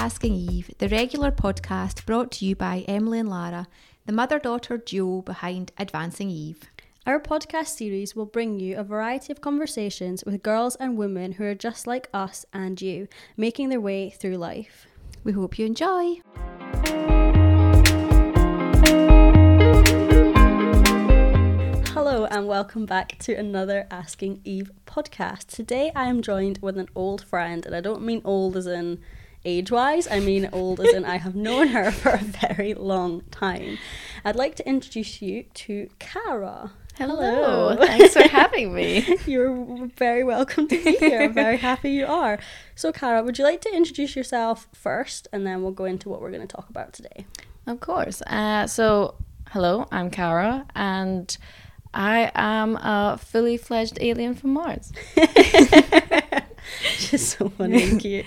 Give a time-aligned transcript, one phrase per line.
[0.00, 3.68] Asking Eve, the regular podcast brought to you by Emily and Lara,
[4.06, 6.62] the mother daughter duo behind Advancing Eve.
[7.04, 11.44] Our podcast series will bring you a variety of conversations with girls and women who
[11.44, 14.86] are just like us and you, making their way through life.
[15.22, 16.22] We hope you enjoy.
[21.92, 25.48] Hello, and welcome back to another Asking Eve podcast.
[25.48, 28.98] Today I am joined with an old friend, and I don't mean old as in
[29.44, 33.22] age wise, I mean old as in I have known her for a very long
[33.30, 33.78] time.
[34.24, 36.72] I'd like to introduce you to Cara.
[36.96, 37.76] Hello.
[37.76, 39.16] Thanks for having me.
[39.26, 41.22] You're very welcome to be here.
[41.22, 42.38] I'm very happy you are.
[42.74, 46.20] So, Cara, would you like to introduce yourself first, and then we'll go into what
[46.20, 47.24] we're going to talk about today?
[47.66, 48.20] Of course.
[48.22, 49.14] Uh, so,
[49.52, 51.34] hello, I'm Cara, and
[51.92, 54.92] I am a fully fledged alien from Mars.
[56.98, 58.26] Just so funny and cute.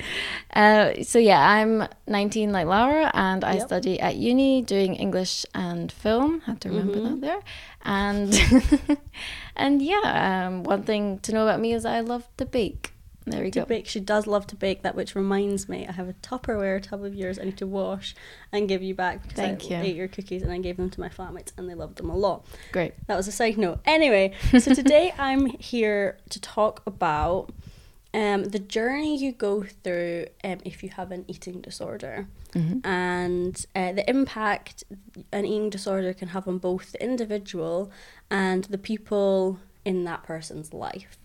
[0.53, 3.67] Uh, so yeah, I'm 19 like Laura, and I Yep.
[3.67, 6.41] study at uni doing English and film.
[6.41, 7.21] Had to remember Mm-hmm.
[7.21, 7.39] that there.
[7.85, 8.97] And
[9.55, 12.92] and yeah, um, one thing to know about me is I love to bake.
[13.25, 13.65] There we To go.
[13.65, 14.81] bake, she does love to bake.
[14.81, 18.15] That which reminds me, I have a Tupperware tub of yours I need to wash
[18.51, 19.75] and give you back because Thank I you.
[19.77, 22.15] ate your cookies and I gave them to my flatmates and they loved them a
[22.17, 22.45] lot.
[22.73, 22.93] Great.
[23.07, 23.79] That was a side note.
[23.85, 27.51] Anyway, so today I'm here to talk about
[28.13, 32.85] um, the journey you go through um, if you have an eating disorder Mhm.
[32.85, 34.83] and uh, the impact
[35.31, 37.89] an eating disorder can have on both the individual
[38.29, 41.17] and the people in that person's life.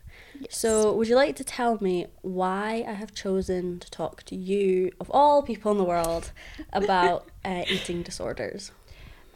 [0.51, 4.93] So, would you like to tell me why I have chosen to talk to you,
[5.01, 6.33] of all people in the world,
[6.73, 8.71] about uh, eating disorders?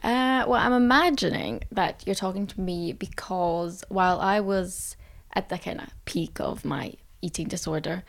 [0.03, 4.97] Uh, well, I'm imagining that you're talking to me because while I was
[5.34, 8.03] at the kind of peak of my eating disorder,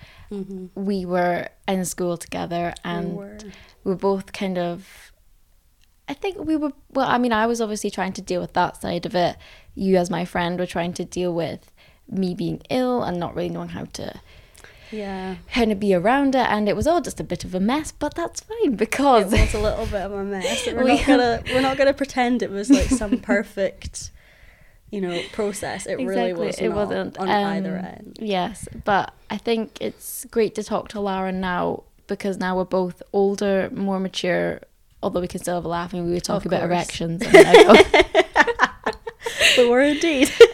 [0.74, 3.38] we were in school together and were.
[3.84, 5.12] we were both kind of.
[6.10, 6.74] I think we were.
[6.92, 9.38] Well, I mean, I was obviously trying to deal with that side of it.
[9.76, 11.72] You, as my friend, were trying to deal with
[12.14, 14.20] me being ill and not really knowing how to
[14.92, 15.36] Yeah.
[15.52, 16.46] kind of be around it.
[16.50, 19.34] And it was all just a bit of a mess, but that's fine because.
[19.34, 20.68] It was a little bit of a mess.
[20.72, 24.12] We're We- not gonna we're not gonna pretend it was like some perfect,
[24.92, 25.86] you know, process.
[25.88, 28.18] It really was It wasn't on um, either end.
[28.22, 33.02] Yes, but I think it's great to talk to Lara now because now we're both
[33.14, 34.60] older, more mature.
[35.02, 37.24] Although we can still have a laugh and we were talking about erections.
[39.56, 40.32] But we're indeed.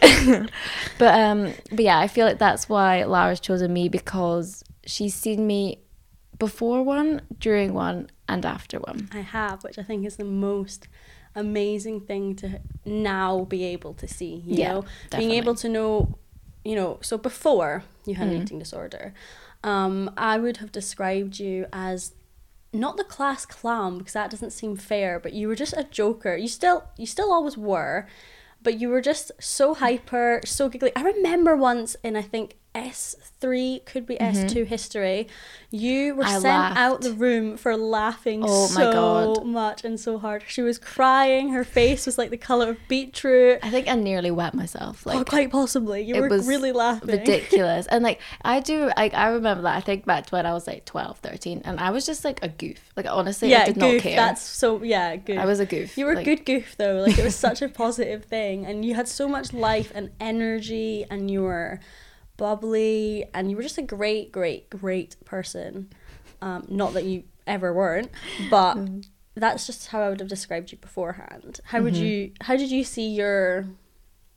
[0.98, 5.46] but um, but yeah, I feel like that's why Lara's chosen me because she's seen
[5.46, 5.78] me
[6.38, 9.08] before one, during one, and after one.
[9.12, 10.88] I have, which I think is the most
[11.34, 14.42] amazing thing to now be able to see.
[14.46, 14.84] You Yeah, know,
[15.16, 16.18] being able to know,
[16.64, 18.36] you know, so before you had Mm-hmm.
[18.36, 19.12] an eating disorder,
[19.62, 22.14] um, I would have described you as
[22.72, 26.36] not the class clown because that doesn't seem fair, but you were just a joker.
[26.36, 28.06] You still, you still always were,
[28.62, 30.92] but you were just so hyper, so giggly.
[30.94, 35.26] I remember once in I think S three could be S two history,
[35.70, 36.36] you were Mm-hmm.
[36.36, 40.44] I sent out the room for laughing Oh so much and so hard.
[40.46, 41.50] She was crying.
[41.50, 43.58] Her face was like the color of beetroot.
[43.62, 45.04] I think I nearly wet myself.
[45.04, 46.02] Like oh, quite possibly.
[46.02, 47.08] You were was really laughing.
[47.10, 50.52] ridiculous and like i do like i remember that i think back to when i
[50.52, 53.64] was like 12 13 and i was just like a goof like honestly yeah, i
[53.66, 53.94] did goof.
[53.94, 55.38] not care That's so yeah, goof.
[55.38, 57.04] i was a goof You were a good goof though.
[57.06, 61.04] Like it was such a positive thing, and you had so much life and energy,
[61.10, 61.80] and you were
[62.40, 65.90] bubbly, and you were just a great, great, great person.
[66.42, 68.10] Um, not that you ever weren't,
[68.50, 69.04] but Mm.
[69.34, 71.60] that's just how I would have described you beforehand.
[71.64, 72.02] How would Mm-hmm.
[72.04, 72.32] you?
[72.40, 73.66] How did you see your?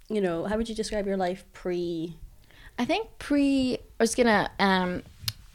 [0.09, 2.17] You know, how would you describe your life pre?
[2.79, 5.03] i think pre i was gonna um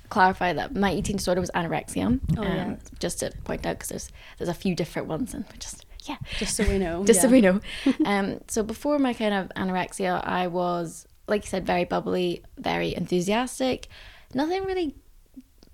[0.09, 2.07] clarify that my eating disorder was anorexia
[2.39, 2.77] Oh, um, yeah.
[3.01, 4.09] just to point out because there's
[4.39, 7.05] there's a few different ones and just yeah Just so we know.
[7.11, 7.61] just so we know.
[8.13, 12.95] Um, so before my kind of anorexia, I was, like you said, very bubbly, very
[12.95, 13.89] enthusiastic.
[14.35, 14.95] Nothing really.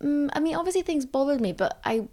[0.02, 2.08] Mm, I mean, obviously things bothered me, but I,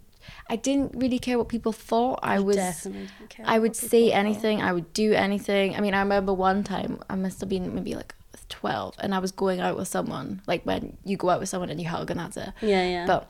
[0.48, 2.20] I didn't really care what people thought.
[2.22, 2.56] I was.
[2.56, 4.16] definitely didn't care I would say thought.
[4.16, 4.62] anything.
[4.62, 5.76] I would do anything.
[5.76, 8.14] I mean, I remember one time I must have been maybe like
[8.48, 10.42] twelve, and I was going out with someone.
[10.46, 12.50] Like when you go out with someone and you hug, and that's it.
[12.60, 13.06] Yeah, yeah.
[13.06, 13.28] But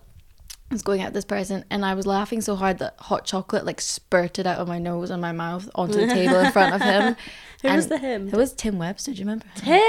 [0.72, 3.80] was going with this person and I was laughing so hard that hot chocolate like
[3.80, 7.16] spurted out of my nose and my mouth onto the table in front of him.
[7.62, 8.28] Who was the him?
[8.28, 9.46] It was Tim Webster, do you remember?
[9.46, 9.64] him?
[9.64, 9.80] Tim.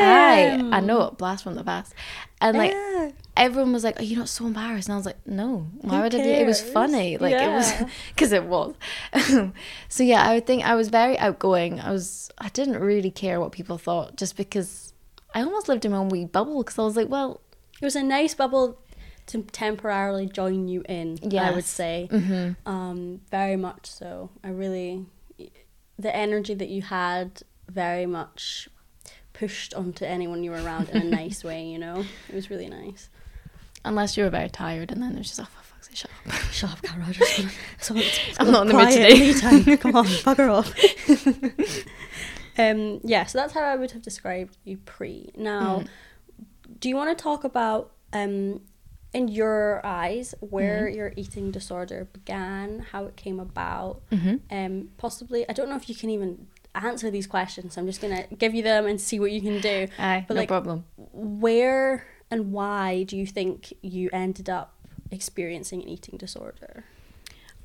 [0.00, 1.92] Aye, I know it, blast from the past.
[2.40, 3.10] And like Yeah.
[3.36, 6.02] everyone was like, "Are you not so embarrassed?" And I was like, "No, why Who
[6.02, 6.42] would I do it?
[6.42, 7.72] It was funny, like it was,
[8.14, 8.74] because it was."
[9.88, 11.80] so yeah, I would think I was very outgoing.
[11.80, 14.92] I was, I didn't really care what people thought, just because
[15.34, 16.62] I almost lived in my own wee bubble.
[16.62, 17.40] Because I was like, well,
[17.80, 18.78] It was a nice bubble
[19.26, 21.18] to temporarily join you in.
[21.38, 22.68] I would say, Mm-hmm.
[22.68, 24.30] um, very much so.
[24.44, 25.06] I really,
[25.98, 28.68] the energy that you had, very much
[29.32, 31.64] pushed onto anyone you were around in a nice way.
[31.66, 33.08] You know, it was really nice.
[33.84, 36.10] Unless you were very tired, and then it was just oh for fuck's sake, shut
[36.26, 36.32] up.
[36.52, 37.46] Shut up, Carl Rogers.
[37.80, 39.32] So it's, I'm not in the mood today.
[39.34, 39.76] Time.
[39.78, 40.72] Come on, bugger off.
[42.58, 45.30] um, yeah, so that's how I would have described you pre.
[45.36, 45.88] Now, Mm.
[46.80, 48.60] do you want to talk about, um,
[49.16, 50.96] in your eyes, where Mm-hmm.
[50.98, 54.36] your eating disorder began, how it came about, Mm-hmm.
[54.56, 55.40] um, possibly?
[55.48, 57.68] I don't know if you can even answer these questions.
[57.74, 59.88] So I'm just gonna give you them and see what you can do.
[59.98, 60.84] Aye, But, no like, problem.
[61.12, 64.74] Where and why do you think you ended up
[65.10, 66.84] experiencing an eating disorder?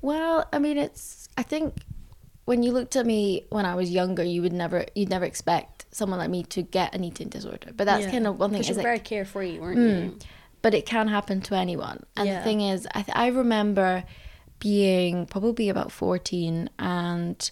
[0.01, 1.27] Well, I mean, it's.
[1.37, 1.75] I think
[2.45, 5.85] when you looked at me when I was younger, you would never, you'd never expect
[5.93, 7.71] someone like me to get an eating disorder.
[7.75, 8.11] But that's Yeah.
[8.11, 8.59] kind of one thing.
[8.61, 10.03] Because you're like, very carefree, weren't Mm.
[10.05, 10.17] you?
[10.61, 12.05] But it can happen to anyone.
[12.15, 12.37] And Yeah.
[12.37, 14.03] the thing is, I, th- I remember
[14.59, 17.51] being probably about 14 and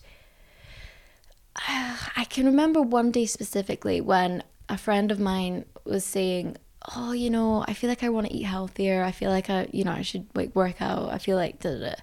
[1.68, 6.58] I can remember one day specifically when a friend of mine was saying,
[6.96, 9.04] "Oh, you know, I feel like I want to eat healthier.
[9.04, 11.10] I feel like I, you know, I should like work out.
[11.12, 11.96] I feel like da, da, da."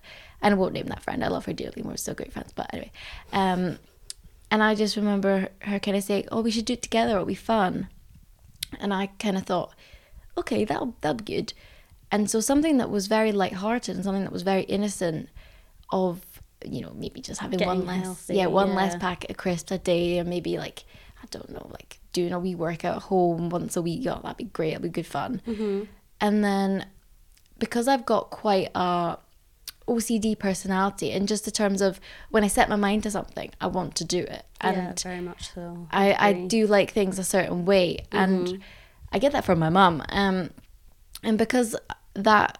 [0.42, 1.24] And I won't name that friend.
[1.24, 1.82] I love her dearly.
[1.82, 2.52] We're still great friends.
[2.52, 2.92] But anyway,
[3.32, 3.78] um,
[4.50, 7.12] and I just remember her kind of saying, "Oh, we should do it together.
[7.12, 7.88] It'll be fun."
[8.80, 9.74] And I kind of thought,
[10.36, 11.52] "Okay, that'll that'll be good."
[12.10, 15.28] And so something that was very light-hearted and something that was very innocent
[15.90, 16.20] of
[16.64, 18.98] you know maybe just having one less healthy, yeah one less yeah.
[18.98, 20.84] packet of crisps a day and maybe like
[21.22, 24.36] I don't know like doing a wee workout at home once a week oh that'd
[24.36, 25.82] be great it'd be good fun Mm-hmm.
[26.20, 26.86] and then
[27.58, 29.18] because I've got quite a
[29.86, 32.00] OCD personality in just the terms of
[32.30, 35.20] when I set my mind to something I want to do it and yeah, very
[35.20, 35.86] much so.
[35.90, 36.48] I, I agree.
[36.48, 38.62] do like things a certain way and
[39.16, 40.50] I get that from my mum um
[41.22, 41.74] and because
[42.14, 42.58] that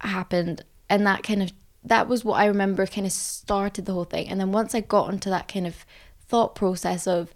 [0.00, 1.52] happened and that kind of
[1.84, 4.80] that was what I remember kind of started the whole thing and then once I
[4.80, 5.76] got onto that kind of
[6.28, 7.32] thought process of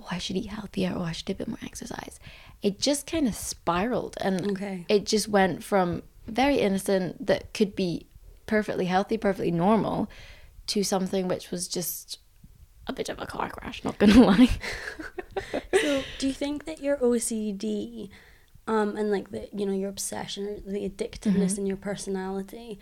[0.00, 2.18] oh I should eat healthier oh I should do a bit more exercise
[2.60, 4.84] it just kind of spiraled and Okay.
[4.88, 8.06] it just went from very innocent that could be
[8.46, 10.10] perfectly healthy perfectly normal
[10.66, 12.18] to something which was just
[12.88, 14.48] a bit of a car crash not gonna lie
[15.80, 18.08] So, do you think that your OCD,
[18.66, 21.60] um, and like the you know your obsession or the addictiveness Mm-hmm.
[21.60, 22.78] in your personality,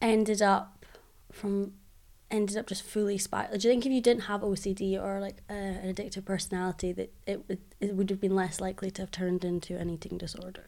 [0.00, 0.84] ended up
[1.32, 1.74] from
[2.30, 3.58] ended up just fully spiraling?
[3.58, 7.12] Do you think if you didn't have OCD or like uh, an addictive personality, that
[7.26, 10.64] it would it would have been less likely to have turned into an eating disorder?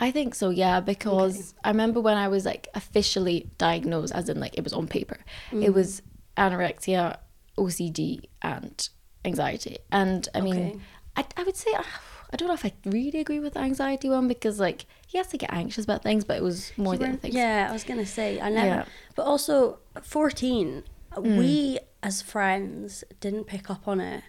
[0.00, 4.38] I think so, yeah, because I remember when I was like officially diagnosed, as in
[4.40, 5.18] like it was on paper,
[5.52, 5.64] Mm.
[5.64, 6.02] it was
[6.36, 7.18] anorexia,
[7.58, 8.88] OCD, and
[9.24, 9.78] anxiety.
[9.92, 10.78] And I mean, Okay.
[11.16, 14.28] I, I would say, I don't know if I really agree with the anxiety one
[14.28, 17.16] because like, yes, I get anxious about things, but it was more You the other
[17.16, 17.34] things.
[17.34, 18.66] Yeah, I was gonna say I never.
[18.66, 18.84] Yeah.
[19.16, 20.84] But also, fourteen,
[21.16, 21.38] Mm.
[21.38, 24.22] we as friends didn't pick up on it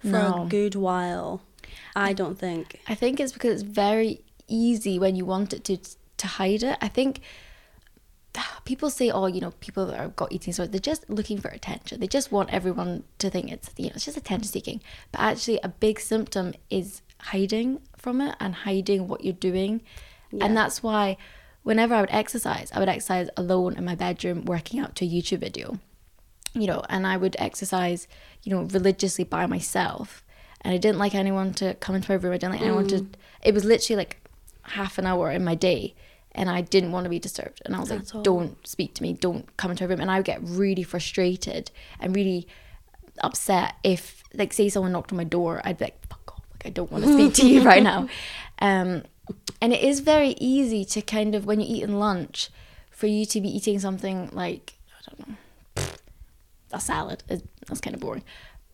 [0.00, 0.42] for No.
[0.44, 1.42] a good while.
[1.96, 2.80] I don't think.
[2.88, 5.76] I think it's because it's very easy when you want it to
[6.22, 6.76] to hide it.
[6.82, 7.20] I think
[8.64, 11.48] people say, oh, you know, people that have got eating disorders, they're just looking for
[11.48, 12.00] attention.
[12.00, 14.80] They just want everyone to think it's, you know, it's just attention seeking.
[15.12, 19.82] But actually, a big symptom is hiding from it and hiding what you're doing.
[20.30, 20.44] Yeah.
[20.44, 21.16] And that's why
[21.62, 25.08] whenever I would exercise, I would exercise alone in my bedroom working out to a
[25.08, 25.78] YouTube video
[26.54, 28.08] you know, and I would exercise,
[28.42, 30.24] you know, religiously by myself.
[30.62, 32.32] And I didn't like anyone to come into my room.
[32.32, 33.00] I didn't like anyone to.
[33.00, 33.12] Mm.
[33.42, 34.28] It was literally like
[34.62, 35.94] half an hour in my day,
[36.38, 37.60] and I didn't want to be disturbed.
[37.64, 38.20] And I was That's all.
[38.20, 39.12] like, "Don't speak to me.
[39.12, 42.46] Don't come into my room." And I would get really frustrated and really
[43.22, 45.60] upset if, like, say someone knocked on my door.
[45.64, 46.44] I'd be like, "Fuck off!
[46.52, 48.08] Like, I don't want to speak to you right now."
[48.60, 49.04] Um,
[49.60, 52.50] and it is very easy to kind of when you're eating lunch,
[52.90, 55.34] for you to be eating something like I don't know
[56.72, 57.22] a salad.
[57.28, 58.24] That's kind of boring.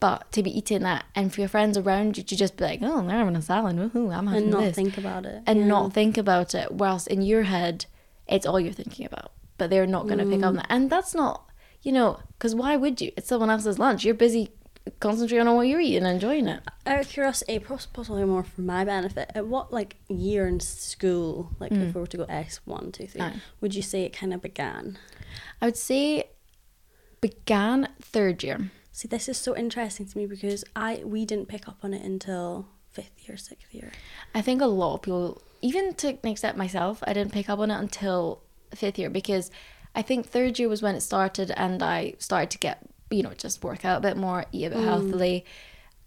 [0.05, 2.81] But to be eating that and for your friends around you to just be like,
[2.83, 3.77] oh, they're having a salad.
[3.77, 4.77] Woohoo, I'm having and not this.
[4.77, 5.43] think about it.
[5.47, 5.65] and yeah.
[5.65, 6.73] not think about it.
[6.73, 7.87] Whilst in your head,
[8.29, 9.33] it's all you're thinking about.
[9.57, 10.49] But they're not going to pick up mm.
[10.49, 10.67] on that.
[10.69, 11.49] And that's not,
[11.81, 13.13] you know, because why would you?
[13.17, 14.05] It's someone else's lunch.
[14.05, 14.51] You're busy
[15.01, 16.61] concentrating on what you're eating and enjoying it.
[16.85, 21.53] Out of curiosity, pos- possibly more for my benefit, at what like year in school,
[21.59, 21.95] like if mm.
[21.95, 23.41] we were to go S one, two, three, Aye.
[23.63, 24.99] would you say it kind of began?
[25.63, 26.25] I would say
[27.23, 28.71] began third year.
[28.95, 32.05] See, this is so interesting to me because I we didn't pick up on it
[32.05, 33.91] until fifth year, sixth year.
[34.33, 37.59] I think a lot of people, even to an extent myself, I didn't pick up
[37.59, 38.41] on it until
[38.73, 39.51] fifth year because
[39.97, 43.35] I think third year was when it started and I started to get, you know,
[43.35, 44.85] just work out a bit more, eat a bit mm.
[44.85, 45.45] healthily.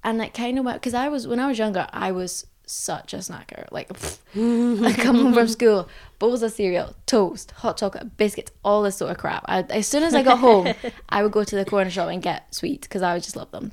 [0.01, 3.13] And it kind of went, because I was, when I was younger, I was such
[3.13, 3.67] a snacker.
[3.69, 3.91] Like,
[4.33, 5.89] I come home from school,
[6.19, 9.43] bowls of cereal, toast, hot chocolate, biscuits, all this sort of crap.
[9.47, 10.73] I, as soon as I got home,
[11.09, 13.51] I would go to the corner shop and get sweets because I would just love
[13.51, 13.71] them.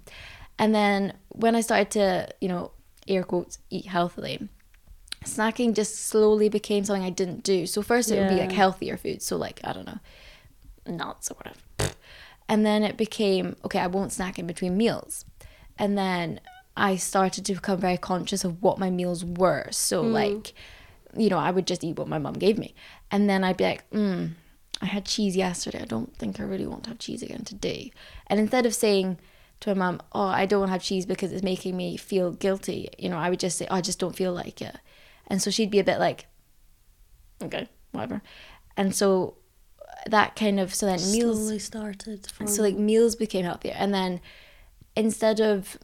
[0.59, 2.73] And then when I started to, you know,
[3.09, 4.49] air quotes, eat healthily,
[5.25, 7.67] snacking just slowly became something I didn't do.
[7.67, 9.99] So first it would be like healthier food, so like I don't know,
[10.87, 11.95] nuts or whatever.
[12.49, 15.25] And then it became okay, I won't snack in between meals.
[15.79, 16.41] And then
[16.77, 19.69] I started to become very conscious of what my meals were.
[19.71, 20.13] So hmm.
[20.13, 20.55] like,
[21.17, 22.75] you know, I would just eat what my mum gave me.
[23.11, 24.31] And then I'd be like, mm,
[24.81, 25.83] I had cheese yesterday.
[25.83, 27.93] I don't think I really want to have cheese again today.
[28.27, 29.19] And instead of saying
[29.61, 32.33] to my mum, oh, I don't want to have cheese because it's making me feel
[32.33, 34.77] guilty, you know, I would just say, oh, I just don't feel like it.
[35.27, 36.27] And so she'd be a bit like,
[37.43, 38.21] okay, whatever.
[38.77, 39.37] And so
[40.07, 42.27] that kind of, so then meals Slowly started.
[42.31, 44.21] From, so like meals became healthier and then
[44.97, 45.79] instead of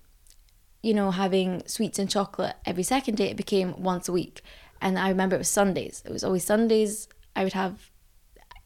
[0.83, 4.43] you know having sweets and chocolate every second day it became once a week
[4.81, 6.03] and i remember it was sundays.
[6.05, 7.91] It was always sundays i would have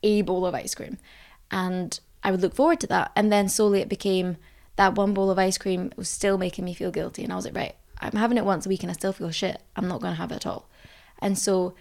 [0.02, 0.98] a bowl of ice cream.
[1.50, 3.12] And i would look forward to that.
[3.16, 4.36] And then slowly it became
[4.76, 7.24] that one bowl of ice cream was still making me feel guilty.
[7.24, 9.30] And i was like right i'm having it once a week and i still feel
[9.30, 9.60] shit.
[9.76, 10.68] I'm not going to have it at all.
[11.20, 11.74] And so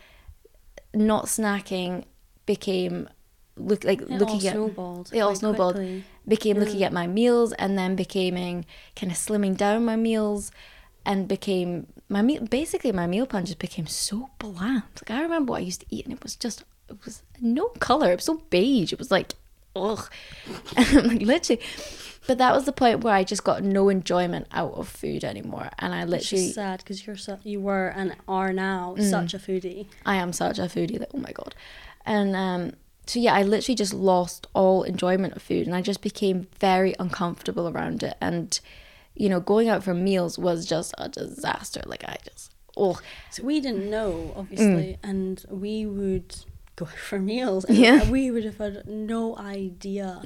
[0.93, 2.05] not snacking
[2.45, 3.09] became
[3.55, 5.09] look like it looking all at snowballed.
[5.13, 5.75] it all snowballed.
[5.75, 6.03] quickly.
[6.27, 6.85] became looking mm.
[6.85, 10.51] at my meals and then becoming kind of slimming down my meals
[11.05, 14.83] and became my meal basically my meal plan just became so bland.
[15.01, 17.69] Like i remember what i used to eat and it was just it was no
[17.79, 18.11] color.
[18.11, 18.91] It was so beige.
[18.93, 19.33] It was like
[19.75, 20.09] ugh.
[20.93, 21.61] Like literally.
[22.27, 25.69] But that was the point where i just got no enjoyment out of food anymore.
[25.79, 29.09] And i literally sad because you're su- you were and are now Mm.
[29.09, 29.87] such a foodie.
[30.05, 31.55] I am such a foodie that oh my god.
[32.05, 32.73] And um
[33.05, 36.95] so yeah, I literally just lost all enjoyment of food and I just became very
[36.99, 38.15] uncomfortable around it.
[38.21, 38.57] And
[39.15, 41.81] you know, going out for meals was just a disaster.
[41.85, 46.35] Like I just oh So we didn't know, obviously, and we would
[46.75, 47.65] go out for meals.
[47.65, 47.81] And Mm.
[47.81, 47.99] Yeah.
[47.99, 48.11] Mm-hmm.
[48.11, 50.21] we would have had no idea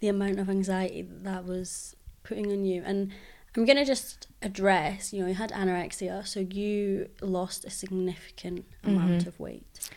[0.00, 2.82] the amount of anxiety that was putting on you.
[2.84, 3.12] And
[3.56, 9.20] I'm gonna just address, you know, you had anorexia, so you lost a significant amount
[9.20, 9.28] Mm-hmm.
[9.28, 9.90] of weight.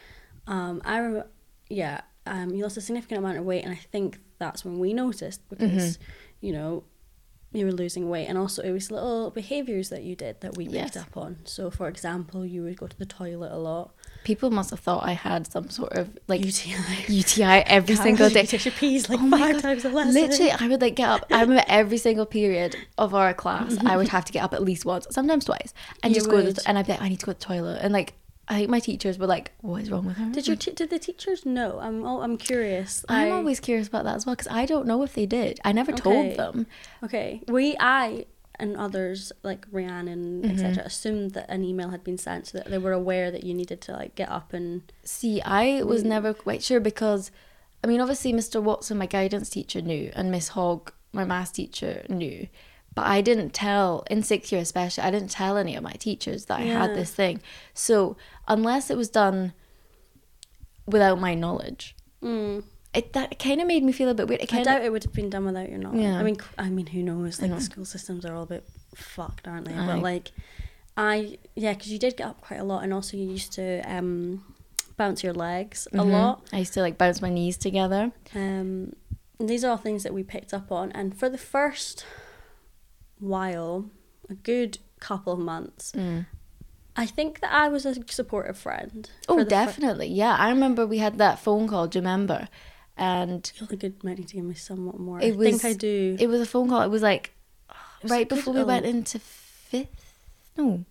[0.48, 1.28] Um, I remember,
[1.70, 4.94] yeah, um, you lost a significant amount of weight, and I think that's when we
[4.94, 6.46] noticed because, Mm-hmm.
[6.46, 6.84] you know,
[7.54, 10.66] you were losing weight, and also it was little behaviors that you did that we
[10.66, 10.92] Yes.
[10.92, 11.38] picked up on.
[11.44, 13.92] So, for example, you would go to the toilet a lot.
[14.24, 16.76] people must have thought I had some sort of like UTI.
[17.08, 18.46] UTI every single day.
[18.46, 19.62] Take your pees like Oh five God.
[19.64, 20.14] times a lesson.
[20.14, 21.26] Literally, I would like get up.
[21.32, 24.64] I remember every single period of our class, I would have to get up at
[24.64, 27.10] least once, sometimes twice, and You just go to the, and I'd be like, I
[27.10, 28.14] need to go to the toilet, and like
[28.52, 30.90] I think my teachers were like, "What is wrong with her?" Did your t- did
[30.90, 31.80] the teachers know?
[31.80, 33.06] I'm oh, I'm curious.
[33.10, 35.60] I'm I- always curious about that as well because I don't know if they did.
[35.64, 36.02] I never Okay.
[36.02, 36.68] told them.
[37.06, 37.42] okay.
[37.48, 38.26] We I
[38.60, 40.52] and others like Rhiannon Mm-hmm.
[40.52, 40.84] etc.
[40.84, 43.80] assumed that an email had been sent so that they were aware that you needed
[43.82, 46.08] to like get up and See, I was Mm.
[46.16, 47.32] never quite sure because,
[47.84, 48.62] I mean, obviously Mr.
[48.62, 52.48] Watson, my guidance teacher, knew, and Miss Hogg, my maths teacher, knew.
[52.94, 56.46] But I didn't tell, in sixth year especially, I didn't tell any of my teachers
[56.46, 57.40] that I had this thing.
[57.74, 58.18] So,
[58.50, 59.54] unless it was done
[60.86, 64.42] without my knowledge, mm, it that kind of made me feel a bit weird.
[64.42, 66.02] It I doubt it would have been done without your knowledge.
[66.02, 66.20] Yeah.
[66.20, 67.42] I mean, I mean, who knows?
[67.42, 67.58] Like know.
[67.58, 69.74] the school systems are all a bit fucked, aren't they?
[69.74, 69.86] Aye.
[69.88, 70.32] But like,
[70.98, 73.82] I yeah, because you did get up quite a lot, and also you used to
[73.90, 74.44] um
[74.98, 76.12] bounce your legs a Mhm.
[76.12, 76.42] lot.
[76.52, 78.12] I used to like bounce my knees together.
[78.36, 78.98] Um,
[79.40, 82.06] and these are all things that we picked up on, and for the first
[83.22, 83.90] while,
[84.30, 86.26] a good couple of months, Mm.
[86.96, 89.10] I think that I was a supportive friend.
[89.30, 90.08] Oh, for the fir- definitely.
[90.08, 91.88] yeah, I remember we had that phone call.
[91.88, 92.50] Do you remember?
[92.98, 95.20] And I feel like it might need to give me somewhat more.
[95.22, 96.18] It I think I was- do.
[96.20, 96.82] it was a phone call.
[96.82, 97.32] It was like
[97.70, 100.14] It was right before we oh, went into fifth.
[100.58, 100.84] No,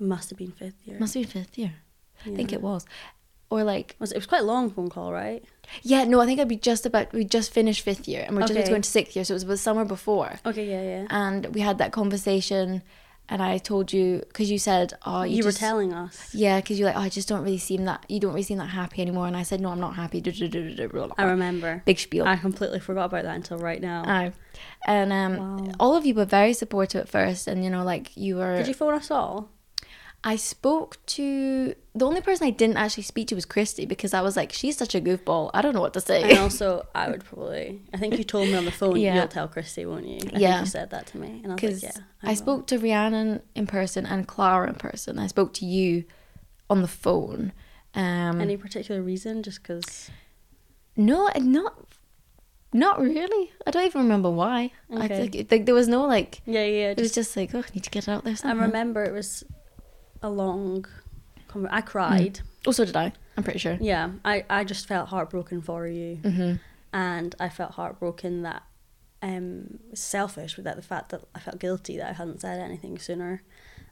[0.00, 0.98] It must have been fifth year.
[0.98, 1.74] must be fifth year.
[2.26, 2.84] I think it was,
[3.52, 4.12] or like was.
[4.12, 5.44] It was quite a long phone call, right?
[5.82, 7.12] yeah, no, I think I'd be just about.
[7.12, 9.44] We just finished fifth year, and we're just going to sixth year, so it was
[9.44, 11.06] the summer before, Okay, yeah, yeah.
[11.10, 12.82] and we had that conversation,
[13.28, 16.34] and I told you because you said, oh, you, you, were telling us.
[16.34, 18.04] Yeah, because you're like, oh, I just don't really seem that.
[18.08, 20.22] You don't really seem that happy anymore, and I said, no, I'm not happy.
[20.26, 21.82] I remember.
[21.84, 22.26] Big spiel.
[22.26, 24.02] I completely forgot about that until right now.
[24.06, 24.32] Aye.
[24.86, 25.72] And um, Wow.
[25.80, 28.56] all of you were very supportive at first, and you know, like you were.
[28.56, 29.48] Did you phone us all?
[30.24, 34.20] I spoke to the only person I didn't actually speak to was Christy because I
[34.20, 35.50] was like, she's such a goofball.
[35.52, 36.22] I don't know what to say.
[36.22, 37.80] And also, I would probably.
[37.92, 38.96] I think you told me on the phone.
[39.00, 39.16] Yeah.
[39.16, 40.20] You'll tell Christy, won't you?
[40.32, 40.52] I Yeah.
[40.58, 42.02] think you said that to me, and I was like, yeah.
[42.22, 42.36] I, will.
[42.36, 45.18] spoke to Rhiannon in person and Clara in person.
[45.18, 46.04] I spoke to you
[46.70, 47.52] on the phone.
[47.94, 49.42] Um, Any particular reason?
[49.42, 50.08] Just because.
[50.96, 51.74] no, not
[52.72, 53.52] not really.
[53.66, 54.70] I don't even remember why.
[54.90, 55.28] I Okay.
[55.28, 56.40] think like there was no like.
[56.46, 56.90] Yeah, yeah.
[56.92, 58.32] It was Just, just like, oh, I need to get it out there.
[58.32, 58.64] I Somehow.
[58.64, 59.44] remember it was
[60.22, 60.86] a long.
[61.48, 62.40] Conver- I cried.
[62.66, 63.12] Oh, so did I.
[63.36, 63.76] I'm pretty sure.
[63.80, 66.54] Yeah, I, I just felt heartbroken for you, Mm-hmm.
[66.92, 68.62] and I felt heartbroken that
[69.22, 72.60] um was selfish with that the fact that I felt guilty that I hadn't said
[72.60, 73.42] anything sooner.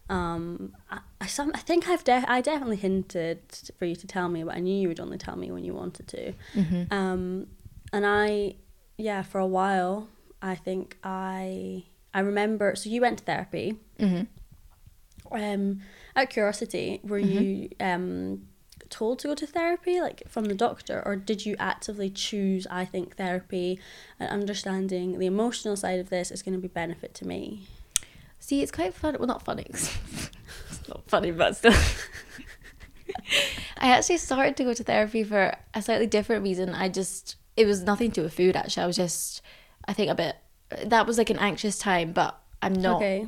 [0.08, 3.40] Um, I, I some I think I've de- I definitely hinted
[3.78, 5.72] for you to tell me, but I knew you would only tell me when you
[5.74, 6.32] wanted to.
[6.54, 6.92] Mm-hmm.
[6.92, 7.46] Um,
[7.92, 8.56] and I,
[8.98, 10.08] yeah, for a while,
[10.42, 12.74] I think I I remember.
[12.74, 13.76] So you went to therapy.
[14.00, 14.24] Mm-hmm.
[15.32, 15.80] Um,
[16.16, 18.42] out of curiosity, were you um
[18.90, 22.66] told to go to therapy, like from the doctor, or did you actively choose?
[22.70, 23.78] I think therapy
[24.18, 27.66] and understanding the emotional side of this is going to be benefit to me.
[28.40, 29.18] See, it's quite funny.
[29.18, 29.66] Well, not funny.
[29.68, 31.72] it's not funny, but still.
[33.78, 36.74] I actually started to go to therapy for a slightly different reason.
[36.74, 38.82] I just, it was nothing to do with food, actually.
[38.82, 39.42] I was just,
[39.86, 40.36] I think a bit,
[40.84, 43.26] that was like an anxious time, but I'm not, Okay.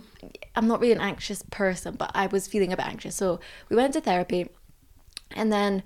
[0.55, 3.17] I'm not really an anxious person, but I was feeling a bit anxious.
[3.17, 4.49] So we went to therapy,
[5.35, 5.83] and then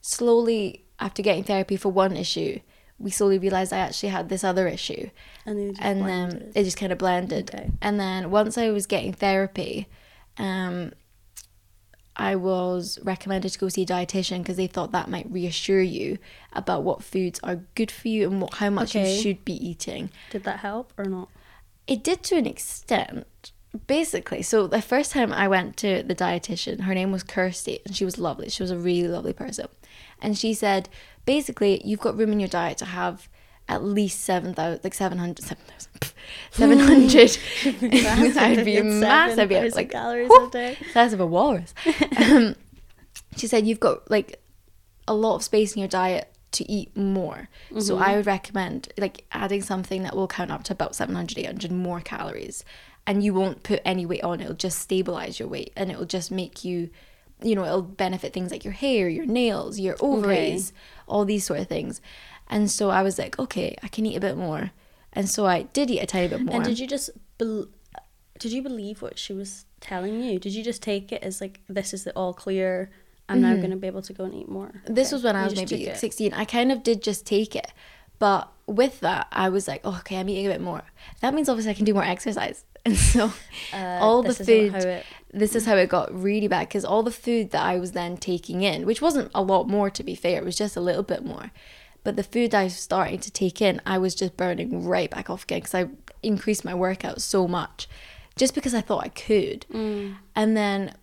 [0.00, 2.60] slowly, after getting therapy for one issue,
[2.98, 5.08] we slowly realized I actually had this other issue
[5.46, 7.50] And and then it just kind of blended.
[7.54, 7.70] Okay.
[7.80, 9.86] And then once I was getting therapy,
[10.36, 10.92] um,
[12.16, 16.18] I was recommended to go see a dietitian because they thought that might reassure you
[16.52, 19.16] about what foods are good for you and what, how much Okay.
[19.16, 20.10] you should be eating.
[20.30, 21.28] Did that help or not?
[21.86, 23.52] It did to an extent.
[23.86, 27.94] Basically, so the first time I went to the dietitian, her name was Kirsty, and
[27.94, 28.48] she was lovely.
[28.48, 29.68] She was a really lovely person,
[30.20, 30.88] and she said,
[31.24, 33.28] basically, you've got room in your diet to have
[33.68, 36.14] at least seven thousand, like 700, 7,000,
[36.50, 38.36] 700.
[38.36, 40.76] I'd be massive, I'd be like calories whew, a day.
[40.92, 41.72] size of a walrus.
[42.18, 42.56] um,
[43.36, 44.42] she said you've got like
[45.06, 47.48] a lot of space in your diet to eat more.
[47.78, 48.02] So Mm-hmm.
[48.02, 52.00] I would recommend like adding something that will count up to about 700, 800 more
[52.00, 52.64] calories.
[53.06, 56.30] And you won't put any weight on, it'll just stabilize your weight and it'll just
[56.30, 56.90] make you,
[57.42, 60.72] you know, it'll benefit things like your hair, your nails, your ovaries,
[61.06, 62.00] all these sort of things.
[62.48, 64.70] And so I was like, okay, I can eat a bit more.
[65.12, 66.56] And so I did eat a tiny bit more.
[66.56, 67.66] And did you just bel
[68.38, 70.38] did you believe what she was telling you?
[70.38, 72.90] Did you just take it as like this is the all clear?
[73.30, 74.66] I'm now going to be able to go and eat more.
[74.68, 74.94] Mm-hmm.
[74.94, 75.14] This Okay.
[75.16, 76.32] was when I You was maybe 16.
[76.34, 77.72] I kind of did just take it.
[78.18, 80.82] But with that, I was like, oh, okay, I'm eating a bit more.
[81.20, 82.64] That means obviously I can do more exercise.
[82.86, 83.30] And so
[83.74, 87.02] Uh, all the food, how it- this is how it got really bad because all
[87.02, 90.14] the food that I was then taking in, which wasn't a lot more to be
[90.14, 91.50] fair, it was just a little bit more.
[92.04, 95.28] But the food I was starting to take in, I was just burning right back
[95.28, 95.88] off again because I
[96.22, 97.86] increased my workout so much
[98.36, 99.66] just because I thought I could.
[99.70, 100.16] Mm.
[100.34, 100.94] And then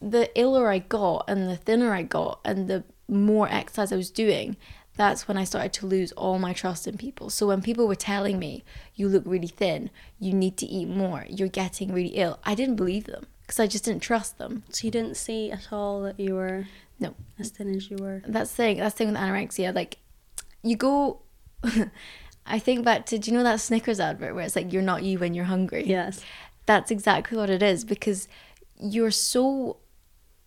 [0.00, 4.10] the iller I got and the thinner I got and the more exercise I was
[4.10, 4.56] doing,
[4.96, 7.28] that's when I started to lose all my trust in people.
[7.30, 11.26] So when people were telling me, you look really thin, you need to eat more,
[11.28, 14.64] you're getting really ill, I didn't believe them because I just didn't trust them.
[14.70, 16.66] So you didn't see at all that you were
[16.98, 17.14] No.
[17.38, 18.22] as thin as you were.
[18.26, 19.74] That's the thing, that's thing with anorexia.
[19.74, 19.98] Like,
[20.62, 21.20] you go,
[22.46, 25.02] I think back to, do you know that Snickers advert where it's like, you're not
[25.02, 25.84] you when you're hungry?
[25.86, 26.20] Yes.
[26.66, 28.26] that's exactly what it is because
[28.80, 29.76] you're so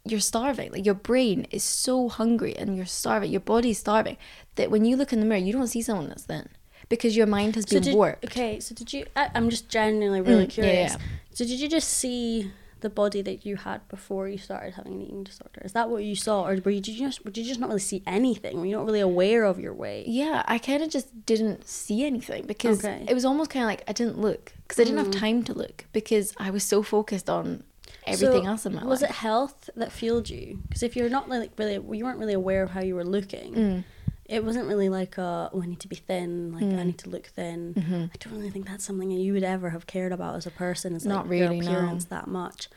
[0.06, 4.18] you're starving like your brain is so hungry and you're starving your body's starving
[4.56, 6.48] that when you look in the mirror you don't see someone that's thin
[6.88, 9.06] because your mind has been did, warped Okay, so did you?
[9.16, 10.92] I, I'm just genuinely really Mm, yeah, yeah, curious.
[10.94, 10.98] yeah.
[11.32, 15.02] So did you just see the body that you had before you started having an
[15.02, 15.62] eating disorder?
[15.66, 17.68] Is that what you saw, or were you did you just did you just not
[17.68, 18.58] really see anything?
[18.60, 20.08] Were you not really aware of your weight?
[20.08, 23.06] yeah i kind of just didn't see anything because Okay.
[23.08, 25.20] it was almost kind of like i didn't look because i didn't have Mm.
[25.20, 27.64] time to look because i was so focused on
[28.06, 30.60] everything So, else in my was life it health that fueled you?
[30.68, 33.54] Because if you're not like really, you weren't really aware of how you were looking.
[33.54, 33.84] Mm.
[34.26, 36.54] It wasn't really like, uh, oh, I need to be thin.
[36.54, 36.80] Like Mm.
[36.80, 37.74] I need to look thin.
[37.74, 38.04] Mm-hmm.
[38.14, 40.96] I don't really think that's something you would ever have cared about as a person.
[40.96, 41.68] Is like Not your really, no.
[41.72, 42.70] appearance that much.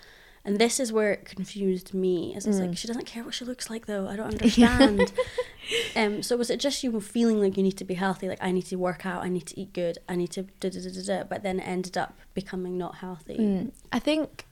[0.44, 2.35] And this is where it confused me.
[2.35, 2.68] Is it's Mm.
[2.68, 4.08] like she doesn't care what she looks like though.
[4.08, 5.12] I don't understand.
[5.96, 6.22] um.
[6.22, 8.28] So was it just you feeling like you need to be healthy?
[8.28, 9.22] Like I need to work out.
[9.22, 9.98] I need to eat good.
[10.08, 11.24] I need to da da da da.
[11.24, 13.37] But then it ended up becoming not healthy.
[13.38, 13.72] Mm.
[13.92, 14.46] I think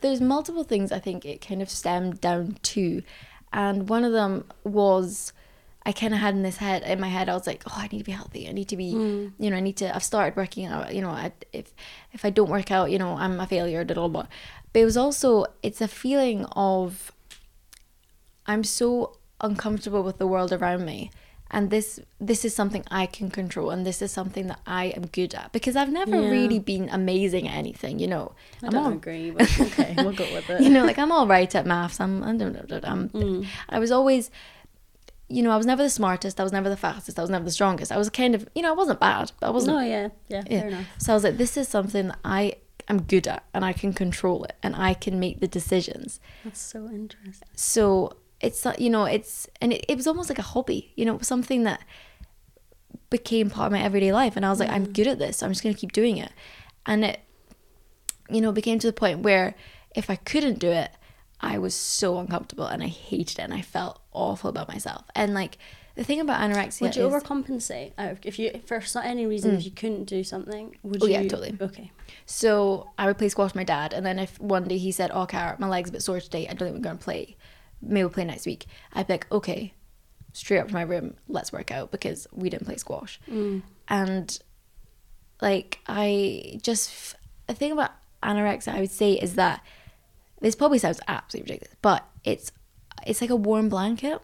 [0.00, 3.02] there's multiple things I think it kind of stemmed down to.
[3.52, 5.32] And one of them was
[5.84, 7.88] I kind of had in this head in my head I was like, oh, I
[7.92, 8.48] need to be healthy.
[8.48, 9.32] I need to be, Mm.
[9.38, 9.94] you know, I need to.
[9.94, 10.94] I've started working out.
[10.94, 11.74] You know, I, if
[12.12, 13.84] if I don't work out, you know, I'm a failure.
[13.84, 14.26] Blah, blah, blah.
[14.72, 17.12] But it was also it's a feeling of
[18.46, 21.10] I'm so uncomfortable with the world around me.
[21.54, 25.06] And this this is something I can control, and this is something that I am
[25.06, 26.30] good at because I've never Yeah.
[26.30, 27.98] really been amazing at anything.
[27.98, 30.62] You know, I I'm don't all agree, but okay, we'll go with it.
[30.62, 32.00] you know, like I'm all right at maths.
[32.00, 33.46] I'm, I'm, I'm Mm.
[33.68, 34.30] I was always,
[35.28, 36.40] you know, I was never the smartest.
[36.40, 37.18] I was never the fastest.
[37.18, 37.92] I was never the strongest.
[37.92, 39.76] I was kind of, you know, I wasn't bad, but I wasn't.
[39.76, 40.60] No, yeah, yeah, Yeah.
[40.60, 40.86] fair enough.
[40.98, 42.18] So I was like, this is something that
[42.88, 46.18] I'm good at and I can control it and I can make the decisions.
[46.44, 47.48] That's so interesting.
[47.54, 51.18] So it's you know, it's, and it, it was almost like a hobby, you know,
[51.20, 51.80] something that
[53.08, 54.36] became part of my everyday life.
[54.36, 55.38] And I was like, I'm good at this.
[55.38, 56.32] So I'm just going to keep doing it.
[56.84, 57.20] And it,
[58.28, 59.54] you know, became to the point where
[59.94, 60.90] if I couldn't do it,
[61.40, 65.04] I was so uncomfortable and I hated it and I felt awful about myself.
[65.14, 65.58] And like
[65.94, 69.64] the thing about anorexia Would you is, overcompensate Uh, if you, for any reason, if
[69.64, 70.76] you couldn't do something?
[70.82, 71.12] Would Oh, you?
[71.12, 71.56] yeah, totally.
[71.60, 71.90] Okay.
[72.24, 75.10] So I would play squash with my dad, and then if one day he said,
[75.12, 76.46] "Oh, Cara, my leg's a bit sore today.
[76.48, 77.36] I don't think we're going to play.
[77.82, 79.74] Maybe we'll play next week." I'd be like, "Okay,
[80.32, 81.16] straight up to my room.
[81.28, 83.62] Let's work out because we didn't play squash." Mm.
[83.88, 84.38] And
[85.40, 87.16] like I just
[87.46, 87.90] the thing about
[88.22, 89.62] anorexia, I would say is that
[90.40, 92.52] this probably sounds absolutely ridiculous, but it's
[93.06, 94.20] it's like a warm blanket.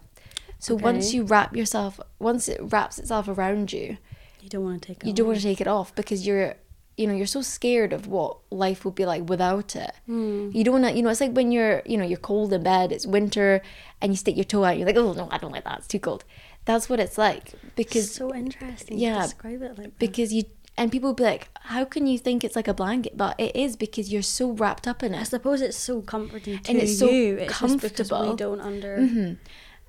[0.61, 3.99] So once you wrap yourself, once it wraps itself around you,
[4.40, 4.99] You don't want to take.
[4.99, 6.55] Off you don't want to take it off because you're
[6.98, 10.50] you know you're so scared of what life would be like without it hmm.
[10.52, 12.62] you don't want to you know it's like when you're you know you're cold in
[12.62, 13.62] bed it's winter
[14.00, 15.87] and you stick your toe out you're like oh no i don't like that it's
[15.88, 16.24] too cold
[16.64, 18.98] that's what it's like because It's so interesting.
[18.98, 19.98] yeah, To describe it like that.
[19.98, 20.44] because you
[20.76, 23.56] and people will be like how can you think it's like a blanket but it
[23.56, 25.20] is because you're so wrapped up in it.
[25.20, 27.37] I suppose it's so comforting to And it's so you.
[27.37, 28.30] It's comfortable.
[28.30, 28.98] we don't under.
[28.98, 29.34] Mm-hmm.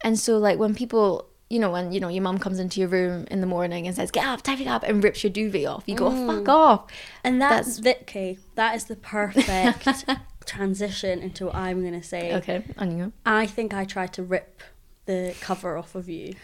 [0.02, 2.90] And so, like, when people, you know, when, you know, your mum comes into your
[2.90, 5.84] room in the morning and says, get up, to up, and rips your duvet off,
[5.88, 6.28] you go, mm.
[6.28, 6.92] fuck off.
[7.24, 8.76] And that's, That's- that.
[8.76, 10.06] Is the perfect
[10.46, 12.36] transition into what I'm gonna say.
[12.36, 13.14] Okay, on you.
[13.26, 14.62] I think I tried to rip
[15.06, 16.36] the cover off of you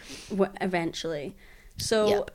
[0.62, 1.36] eventually.
[1.78, 2.32] So Yep.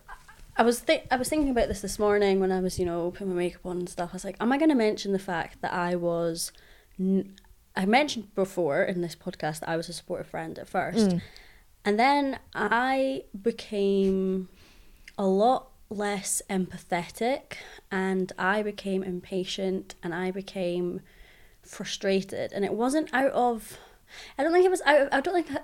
[0.57, 3.11] I was thi- I was thinking about this this morning when I was you know
[3.11, 4.11] putting my makeup on and stuff.
[4.13, 6.53] I was like, am I going to mention the fact that I was
[6.99, 7.35] n-
[7.77, 11.23] I mentioned before in this podcast that I was a supportive friend at first, mm.
[11.85, 14.49] And then I became
[15.17, 17.55] a lot less empathetic
[17.91, 21.01] and I became impatient and I became
[21.63, 23.79] frustrated and it wasn't out of
[24.39, 25.59] I don't think it was out of, I don't think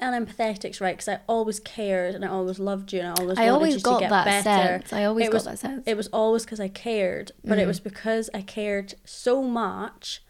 [0.00, 3.42] unempathetic's right because I always cared and I always loved you and I always I
[3.42, 4.78] wanted always you got to get that better.
[4.78, 4.92] sense.
[4.92, 5.84] I always it got was, that sense.
[5.86, 7.68] It was always because I cared, but it mm-hmm.
[7.68, 10.22] was because I cared so much,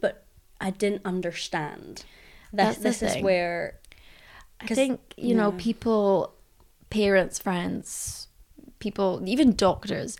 [0.00, 0.24] but
[0.60, 2.04] I didn't understand.
[2.52, 3.78] That, That's this is where
[4.60, 6.34] I think, you know, people,
[6.90, 8.28] parents, friends,
[8.78, 10.18] people, even doctors,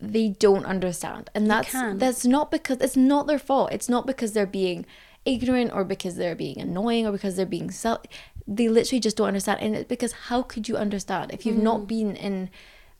[0.00, 1.30] they don't understand.
[1.34, 3.72] And that's that's not because it's not their fault.
[3.72, 4.86] It's not because they're being
[5.24, 8.00] ignorant or because they're being annoying or because they're being self
[8.48, 11.62] they literally just don't understand and it's because how could you understand if you've Mm.
[11.62, 12.48] not been in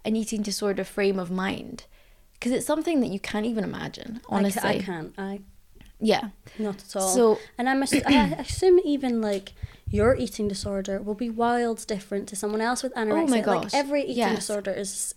[0.05, 1.85] an eating disorder frame of mind
[2.35, 5.15] because it's something that you can't even imagine I, honestly ca- I can't.
[5.19, 5.41] I
[6.01, 7.09] yeah Not at all.
[7.09, 9.53] So- and I'm ass- I assume even like
[9.89, 13.23] your eating disorder will be wild different to someone else with anorexia.
[13.23, 14.37] Oh my Like gosh, every eating yes.
[14.37, 15.15] disorder is.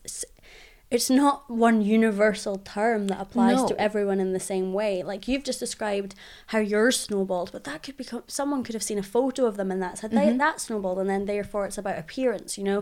[0.91, 3.67] It's not one universal term that applies No.
[3.69, 5.01] to everyone in the same way.
[5.01, 6.13] Like you've just described
[6.47, 9.71] how yours snowballed, but that could become someone could have seen a photo of them
[9.71, 10.29] and that said Mm-hmm.
[10.31, 12.59] they, that snowballed, and then therefore it's about appearance.
[12.59, 12.81] You know,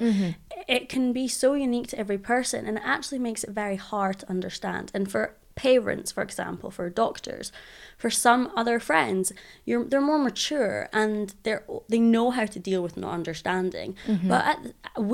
[0.67, 4.19] it can be so unique to every person, and it actually makes it very hard
[4.19, 4.91] to understand.
[4.93, 5.35] And for
[5.67, 7.51] parents, for example, for doctors,
[7.97, 9.25] for some other friends,
[9.65, 13.89] you're they're more mature and they're they know how to deal with not understanding.
[14.31, 14.59] But at,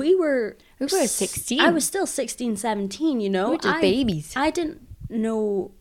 [0.00, 0.94] we were Mm-hmm.
[0.94, 1.60] We were 16.
[1.60, 3.46] I was still 16, 17, you know.
[3.50, 4.32] We were just I- babies.
[4.36, 4.80] I didn't
[5.10, 5.72] know.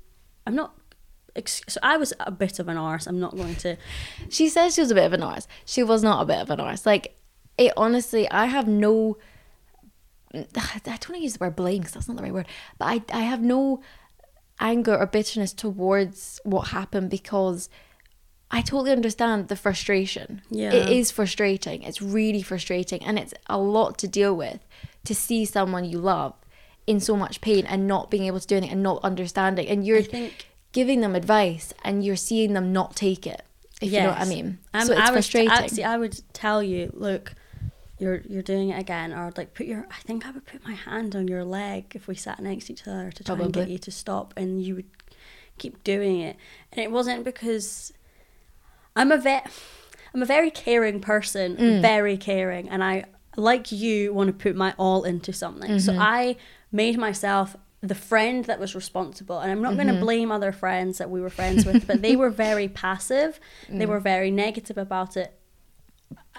[0.46, 0.74] I'm not.
[1.68, 3.06] So I was a bit of an arse.
[3.06, 3.78] I'm not going to.
[4.30, 5.48] She says she was a bit of an arse.
[5.66, 6.84] She was not a bit of an arse.
[6.86, 7.16] Like,
[7.60, 9.18] it honestly, I have no.
[10.34, 10.46] I
[10.84, 12.48] don't want to use the word blame because that's not the right word.
[12.80, 13.82] But I, I have no
[14.60, 17.70] anger or bitterness towards what happened because
[18.50, 20.42] I totally understand the frustration.
[20.50, 20.72] Yeah.
[20.72, 21.84] It is frustrating.
[21.84, 23.04] It's really frustrating.
[23.04, 24.60] And it's a lot to deal with
[25.04, 26.34] to see someone you love
[26.86, 29.68] in so much pain and not being able to do anything and not understanding.
[29.68, 33.44] And you're think- giving them advice and you're seeing them not take it.
[33.82, 34.58] If you know what I mean.
[34.74, 35.52] Um, so it's I frustrating.
[35.52, 37.36] Actually, I would tell you, look,
[38.00, 39.88] you're you're doing it again, or like put your.
[39.90, 42.74] I think I would put my hand on your leg if we sat next to
[42.74, 44.90] each other to try and get you to stop, and you would
[45.58, 46.36] keep doing it.
[46.72, 47.92] And it wasn't because
[48.96, 49.52] I'm a vet.
[50.14, 51.82] I'm a very caring person, Mm.
[51.82, 53.06] very caring, and I
[53.36, 55.80] like you want to put my all into something.
[55.80, 56.02] So Mm-hmm.
[56.02, 56.36] I
[56.72, 59.82] made myself the friend that was responsible, and I'm not Mm-hmm.
[59.88, 63.40] going to blame other friends that we were friends with, but they were very passive.
[63.70, 63.90] They Mm.
[63.90, 65.34] were very negative about it.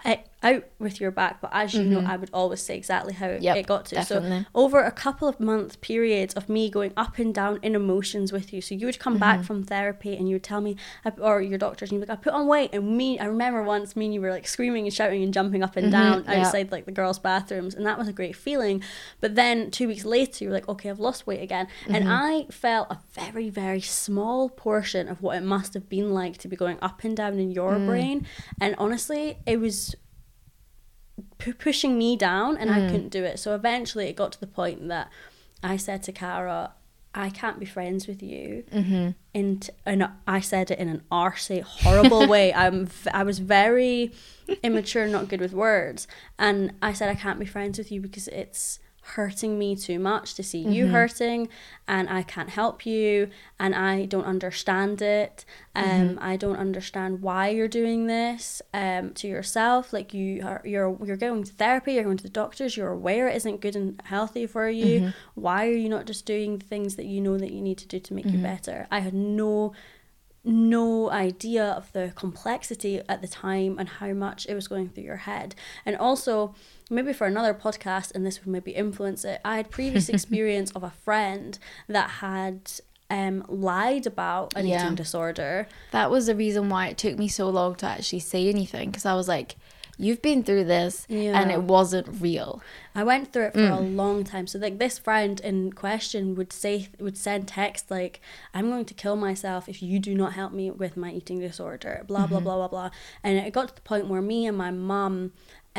[0.04, 3.26] I, out with your back, but as you know, I would always say exactly how
[3.26, 3.42] Mm-hmm.
[3.42, 3.96] Yep, it got to.
[3.96, 4.40] definitely.
[4.42, 8.32] So over a couple of month periods of me going up and down in emotions
[8.32, 8.60] with you.
[8.60, 9.20] So you would come Mm-hmm.
[9.20, 10.76] back from therapy and you would tell me,
[11.18, 12.70] or your doctors, and you'd be like, I put on weight.
[12.72, 15.62] And me, I remember once me and you were like screaming and shouting and jumping
[15.62, 16.30] up and down Mm-hmm.
[16.30, 16.46] yeah.
[16.46, 17.74] outside like the girls' bathrooms.
[17.74, 18.82] And that was a great feeling.
[19.20, 21.66] But then two weeks later, you were like, okay, I've lost weight again.
[21.88, 22.12] And Mm-hmm.
[22.12, 26.48] I felt a very, very small portion of what it must have been like to
[26.48, 27.86] be going up and down in your Mm.
[27.86, 28.26] brain.
[28.60, 29.96] And honestly, it was
[31.38, 32.74] pu- pushing me down and Mm.
[32.86, 33.38] I couldn't do it.
[33.38, 35.08] So eventually it got to the point that
[35.62, 36.72] I said to Cara,
[37.14, 38.64] I can't be friends with you.
[38.72, 39.10] Mm-hmm.
[39.34, 42.52] And, and I said it in an arsey, horrible way.
[42.52, 44.12] I'm, v- I was very
[44.62, 46.06] immature, not good with words.
[46.38, 48.78] And I said, I can't be friends with you because it's
[49.16, 51.48] hurting me too much to see you hurting
[51.86, 55.44] and I can't help you and I don't understand it.
[55.74, 59.92] Um I don't understand why you're doing this um to yourself.
[59.92, 63.28] Like you are you're you're going to therapy, you're going to the doctors, you're aware
[63.28, 65.12] it isn't good and healthy for you.
[65.34, 67.88] Why are you not just doing the things that you know that you need to
[67.88, 68.86] do to make you better?
[68.90, 69.72] I had no
[70.44, 75.04] no idea of the complexity at the time and how much it was going through
[75.04, 75.54] your head.
[75.84, 76.54] And also,
[76.90, 80.82] maybe for another podcast, and this would maybe influence it, I had previous experience of
[80.82, 82.70] a friend that had
[83.10, 84.82] um, lied about an Yeah.
[84.84, 85.66] eating disorder.
[85.92, 89.06] That was the reason why it took me so long to actually say anything because
[89.06, 89.56] I was like,
[89.98, 92.62] you've been through this and it wasn't real.
[92.94, 93.96] I went through it for a mm.
[93.96, 94.46] long time.
[94.46, 98.20] So like this friend in question would say would send text like,
[98.54, 102.04] "I'm going to kill myself if you do not help me with my eating disorder."
[102.06, 102.44] Blah blah mm-hmm.
[102.44, 102.90] blah blah blah.
[103.22, 105.32] And it got to the point where me and my mum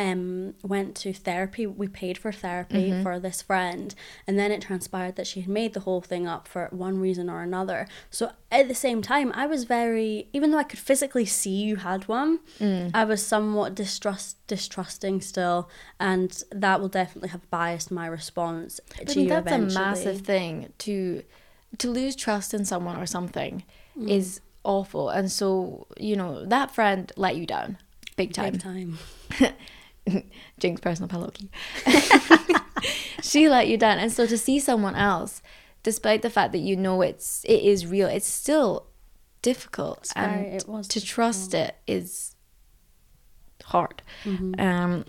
[0.06, 1.68] um went to therapy.
[1.68, 3.94] We paid for therapy for this friend,
[4.26, 7.30] and then it transpired that she had made the whole thing up for one reason
[7.30, 7.82] or another.
[8.10, 11.76] So at the same time, I was very even though I could physically see you
[11.78, 12.40] had one,
[12.94, 19.04] I was somewhat distrust distrusting still, and that will definitely have biased my response I
[19.04, 19.76] to think you that's eventually.
[19.76, 21.24] a massive thing to
[21.78, 23.64] to lose trust in someone or something
[23.98, 24.10] Mm.
[24.10, 25.10] is awful.
[25.10, 27.78] And so, you know, that friend let you down
[28.16, 28.54] big time.
[28.54, 28.98] Big time.
[30.60, 31.50] Jinx personal pillow key.
[33.22, 33.98] she let you down.
[34.00, 35.41] And so to see someone else,
[35.84, 38.88] despite the fact that you know it's it is real, it's still
[39.41, 40.12] difficult.
[40.15, 42.36] Very- and it was to trust it is
[43.63, 44.02] hard.
[44.24, 44.60] Mm-hmm.
[44.60, 45.06] Um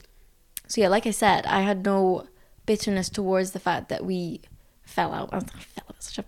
[0.67, 2.27] so yeah, like I said, I had no
[2.65, 4.43] bitterness towards the fact that we
[4.85, 5.31] fell out.
[5.33, 6.25] I fell out such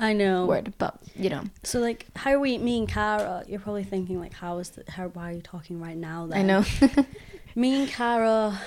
[0.00, 0.46] I know.
[0.46, 1.42] word, but you know.
[1.62, 4.84] So like how are we me and Cara, you're probably thinking like how is the,
[4.90, 6.38] how why are you talking right now then?
[6.38, 6.64] I know.
[7.56, 8.60] Me and Cara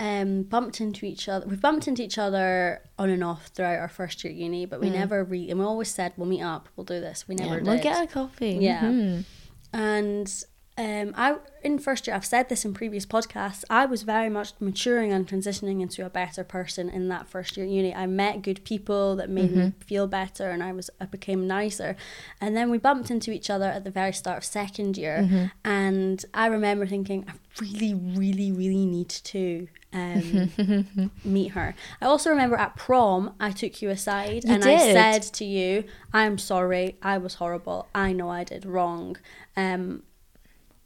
[0.00, 1.46] um bumped into each other.
[1.46, 4.80] We've bumped into each other on and off throughout our first year at uni, but
[4.80, 7.28] we never re and we always said we'll meet up, we'll do this.
[7.28, 7.66] We never yeah, did.
[7.66, 8.58] we'll get a coffee.
[8.60, 8.82] Yeah.
[8.82, 9.24] Mhm.
[9.72, 10.44] And
[10.78, 13.62] um, I in first year, I've said this in previous podcasts.
[13.68, 17.66] I was very much maturing and transitioning into a better person in that first year
[17.66, 17.94] at uni.
[17.94, 21.94] I met good people that made me feel better, and I was I became nicer.
[22.40, 26.24] And then we bumped into each other at the very start of second year, and
[26.32, 29.68] I remember thinking, I really, really, really need to.
[29.94, 31.74] Um, meet her.
[32.00, 35.84] I also remember at prom, I took you aside You and I said to you,
[36.14, 36.96] "I'm sorry.
[37.02, 37.88] I was horrible.
[37.94, 39.18] I know I did wrong.
[39.54, 40.04] Um,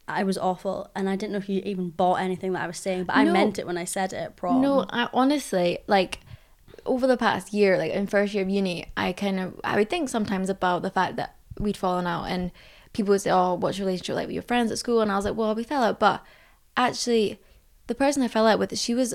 [0.09, 2.79] I was awful, and I didn't know if you even bought anything that I was
[2.79, 4.61] saying, but I meant it when I said it at prom.
[4.63, 6.21] No, I honestly like
[6.85, 9.91] over the past year, like in first year of uni, I kind of I would
[9.91, 12.53] think sometimes about the fact that we'd fallen out, and
[12.93, 15.17] people would say, "Oh, what's your relationship like with your friends at school?" And I
[15.17, 16.23] was like, "Well, we fell out," but
[16.77, 17.41] actually,
[17.89, 19.13] the person I fell out with, she was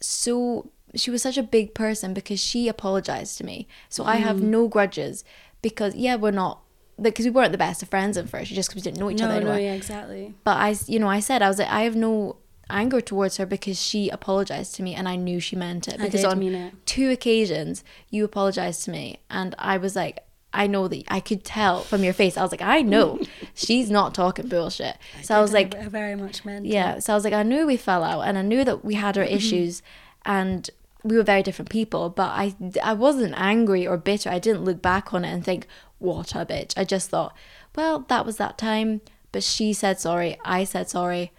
[0.00, 3.66] so she was such a big person because she apologized to me.
[3.88, 4.22] So I Mm.
[4.22, 5.24] have no grudges
[5.62, 6.60] because yeah, we're not
[7.02, 9.18] because we weren't the best of friends at first, just because we didn't know each
[9.18, 10.34] no, other no, anymore yeah, exactly.
[10.44, 12.36] but I, you know, I said I was like, I have no
[12.70, 16.04] anger towards her because she apologized to me and I knew she meant it I
[16.04, 16.86] because did on mean it.
[16.86, 21.44] two occasions you apologized to me and I was like, I know that I could
[21.44, 22.36] tell from your face.
[22.36, 23.20] I was like, I know
[23.54, 24.98] she's not talking bullshit.
[25.22, 26.66] So I was like, I very much meant.
[26.66, 26.98] yeah.
[26.98, 29.16] So I was like, I knew we fell out and I knew that we had
[29.16, 29.34] our mm-hmm.
[29.34, 29.82] issues
[30.24, 30.68] and
[31.02, 34.30] we were very different people, but I, I wasn't angry or bitter.
[34.30, 35.66] I didn't look back on it and think,
[36.02, 36.74] what a bitch.
[36.76, 37.34] I just thought,
[37.76, 40.36] well, that was that time, but she said sorry.
[40.44, 41.32] I said sorry.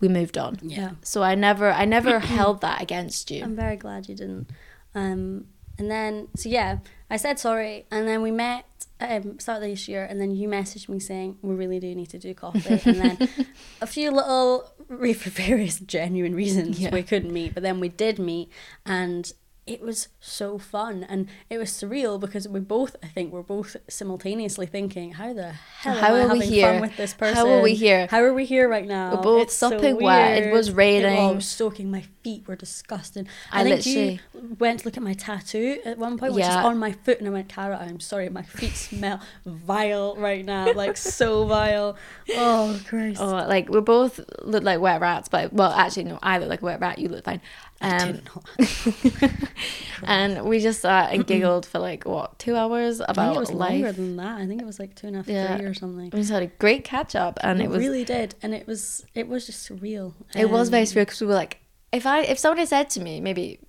[0.00, 0.58] We moved on.
[0.62, 0.92] Yeah.
[1.02, 3.42] So I never, I never held that against you.
[3.42, 4.50] I'm very glad you didn't.
[4.94, 5.46] Um,
[5.78, 6.78] and then, so yeah,
[7.10, 8.64] I said sorry, and then we met
[9.00, 12.18] um, start this year, and then you messaged me saying we really do need to
[12.18, 13.28] do coffee, and then
[13.80, 16.90] a few little, for various genuine reasons, Yeah.
[16.92, 18.50] we couldn't meet, but then we did meet,
[18.84, 19.32] and
[19.66, 23.76] it was so fun and it was surreal because we both I think we're both
[23.88, 26.66] simultaneously thinking how the hell How am I are we having here?
[26.72, 28.06] fun with this person How are we here?
[28.10, 30.42] how are we here right now We're both It's so sopping wet.
[30.42, 31.18] It was It- raining.
[31.18, 34.96] oh, it was soaking my feet were disgusting I think you literally- went to look
[34.96, 37.76] at my tattoo at one point which is on my foot and I went Cara
[37.78, 41.96] I'm sorry my feet smell vile right now like so vile
[42.34, 46.38] oh Christ Oh, like we're both look like wet rats, but well, actually, no, I
[46.38, 46.98] look like a wet rat.
[46.98, 47.40] You look fine.
[47.82, 48.20] Um,
[50.04, 53.40] and we just sat and giggled for like what two hours I think about it
[53.40, 55.56] was longer than that I think it was like two and a half Yeah.
[55.56, 58.04] three or something We just had a great catch up, and it, it, was really
[58.04, 60.14] did, and it was it was just surreal.
[60.34, 61.58] it was very Um, surreal because we were like,
[61.92, 63.60] if I if somebody said to me maybe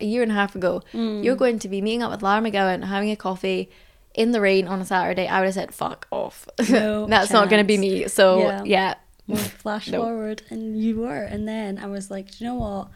[0.00, 1.24] a year and a half ago, Mm.
[1.24, 3.70] you're going to be meeting up with Lara McGowan, having a coffee
[4.14, 7.48] in the rain on a Saturday, I would have said, "Fuck off." No That's not
[7.48, 8.08] going to be me.
[8.08, 8.64] So Yeah.
[8.64, 8.94] yeah,
[9.26, 10.02] Well, flash No.
[10.02, 12.88] forward, and you were, and then I was like, do you know what?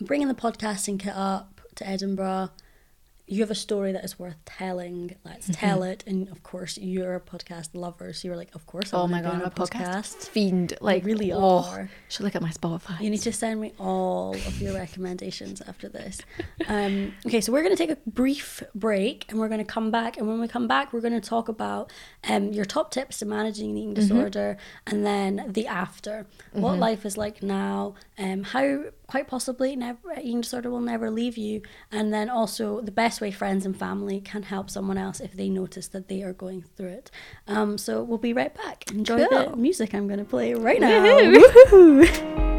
[0.00, 2.50] I'm bringing the podcasting kit up to Edinburgh.
[3.26, 5.14] You have a story that is worth telling.
[5.24, 5.52] Let's Mm-hmm.
[5.52, 6.02] tell it.
[6.04, 8.92] And of course, you're a podcast lover, so you were like, of course.
[8.92, 10.72] Oh wanna my god, a podcast fiend.
[10.80, 11.90] Like really oh, are.
[12.08, 13.00] Should look at my Spotify.
[13.00, 16.20] You need to send me all of your recommendations after this.
[16.66, 19.92] Um, okay, so we're going to take a brief break and we're going to come
[19.92, 20.16] back.
[20.16, 21.92] And when we come back, we're going to talk about
[22.28, 24.56] um, your top tips to managing an eating disorder
[24.88, 26.26] and then the after.
[26.52, 31.36] What life is like now, um, how quite possibly never, eating disorder will never leave
[31.36, 31.62] you.
[31.90, 35.48] And then also the best way friends and family can help someone else if they
[35.48, 37.10] notice that they are going through it.
[37.48, 38.88] Um, so we'll be right back.
[38.92, 40.90] Enjoy the music I'm going to play right now.
[40.90, 42.04] Woohoo.
[42.04, 42.50] Woohoo!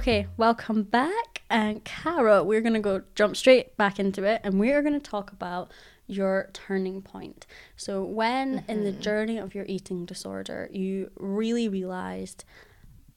[0.00, 1.42] Okay, welcome back.
[1.48, 4.98] And Cara, we're going to go jump straight back into it and we are going
[4.98, 5.70] to talk about
[6.08, 7.46] your turning point.
[7.76, 9.00] So, when in the mm-hmm.
[9.00, 12.44] journey of your eating disorder, you really realized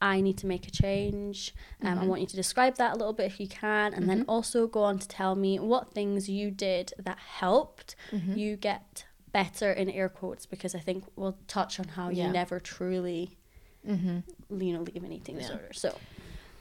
[0.01, 1.53] I need to make a change.
[1.81, 2.07] Um, I mm-hmm.
[2.07, 4.29] want you to describe that a little bit if you can, and then mm-hmm.
[4.29, 7.95] also go on to tell me what things you did that helped
[8.35, 12.27] you get better in air quotes because I think we'll touch on how Yeah.
[12.27, 13.37] you never truly,
[13.85, 15.71] you know, leave an eating disorder.
[15.73, 15.97] So,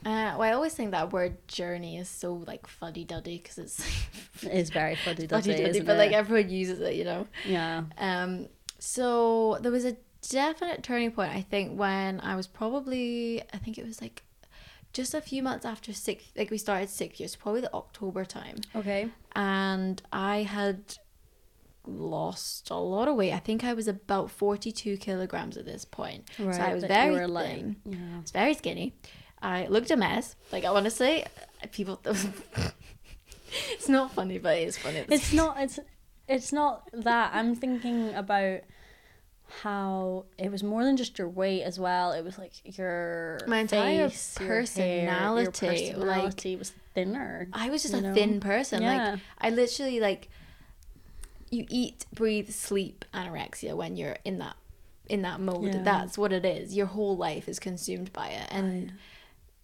[0.05, 3.79] Uh, well, I always think that word journey is so like fuddy duddy because it's
[4.43, 7.27] it is very fuddy duddy, but like everyone uses it, you know.
[7.45, 7.83] yeah.
[7.97, 8.47] Um,
[8.79, 9.95] so there was a
[10.29, 11.31] definite turning point.
[11.31, 14.23] I think when I was probably, I think it was like
[14.93, 18.57] just a few months after six, like we started six years, probably the October time,
[18.75, 19.09] Okay.
[19.35, 20.97] and I had
[21.85, 23.33] lost a lot of weight.
[23.33, 26.29] I think I was about forty-two kilograms at this point.
[26.39, 27.75] Right, so I was very like, thin.
[27.85, 27.97] yeah.
[28.17, 28.93] I was very skinny.
[29.41, 30.35] I looked a mess.
[30.51, 31.25] Like honestly,
[31.71, 31.99] people.
[33.71, 35.05] it's not funny, but it is funny.
[35.09, 35.59] It's not.
[35.59, 35.79] It's.
[36.27, 37.31] It's not that.
[37.33, 38.61] I'm thinking about
[39.63, 42.13] how it was more than just your weight as well.
[42.13, 47.47] It was like your My entire face, your hair, your personality, like- personality was thinner.
[47.53, 48.13] I was just a know?
[48.13, 48.81] thin person.
[48.81, 49.11] Yeah.
[49.11, 50.29] Like I literally like
[51.49, 54.55] you eat, breathe, sleep anorexia when you're in that
[55.07, 55.65] in that mode.
[55.65, 55.83] Yeah.
[55.83, 56.75] That's what it is.
[56.75, 58.47] Your whole life is consumed by it.
[58.49, 58.99] And oh,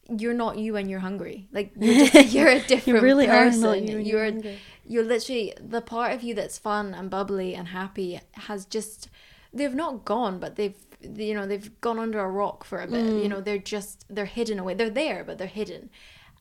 [0.10, 1.48] you're not you when you're hungry.
[1.52, 3.62] Like you're, just, you're a different really are person.
[3.62, 4.60] not you you're you're hungry.
[4.86, 9.10] you're literally the part of you that's fun and bubbly and happy has just
[9.54, 13.06] they've not gone, but they've you know they've gone under a rock for a bit.
[13.06, 13.24] Mm.
[13.24, 14.74] You know they're just they're hidden away.
[14.74, 15.90] They're there, but they're hidden.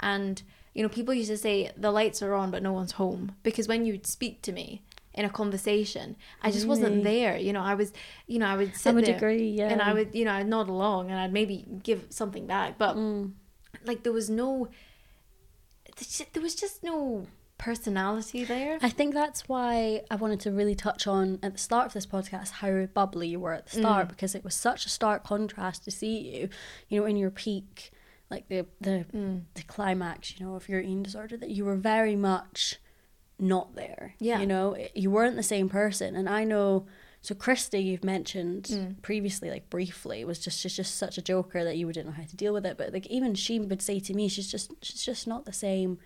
[0.00, 0.42] And
[0.74, 3.66] you know people used to say the lights are on, but no one's home because
[3.68, 4.82] when you'd speak to me
[5.14, 7.36] in a conversation, I just wasn't there.
[7.38, 7.92] You know I was
[8.26, 9.48] you know I would sit I would there agree.
[9.50, 9.68] Yeah.
[9.70, 12.96] and I would you know I'd nod along and I'd maybe give something back, but
[12.96, 13.32] Mm.
[13.86, 14.68] Like there was no
[16.32, 17.26] there was just no
[17.58, 18.78] personality there.
[18.82, 22.06] I think that's why I wanted to really touch on at the start of this
[22.06, 23.80] podcast how bubbly you were at the mm.
[23.80, 26.48] start because it was such a stark contrast to see you,
[26.88, 27.92] you know, in your peak,
[28.30, 29.42] like the the mm.
[29.54, 32.76] the climax, you know, of your eating disorder that you were very much
[33.38, 34.14] not there.
[34.18, 34.40] Yeah.
[34.40, 36.16] You know, you weren't the same person.
[36.16, 36.86] And I know
[37.26, 41.76] so Christy you've mentioned previously, like briefly, was just she's just such a joker that
[41.76, 42.78] you didn't know how to deal with it.
[42.78, 45.98] But like even she would say to me, she's just she's just not the same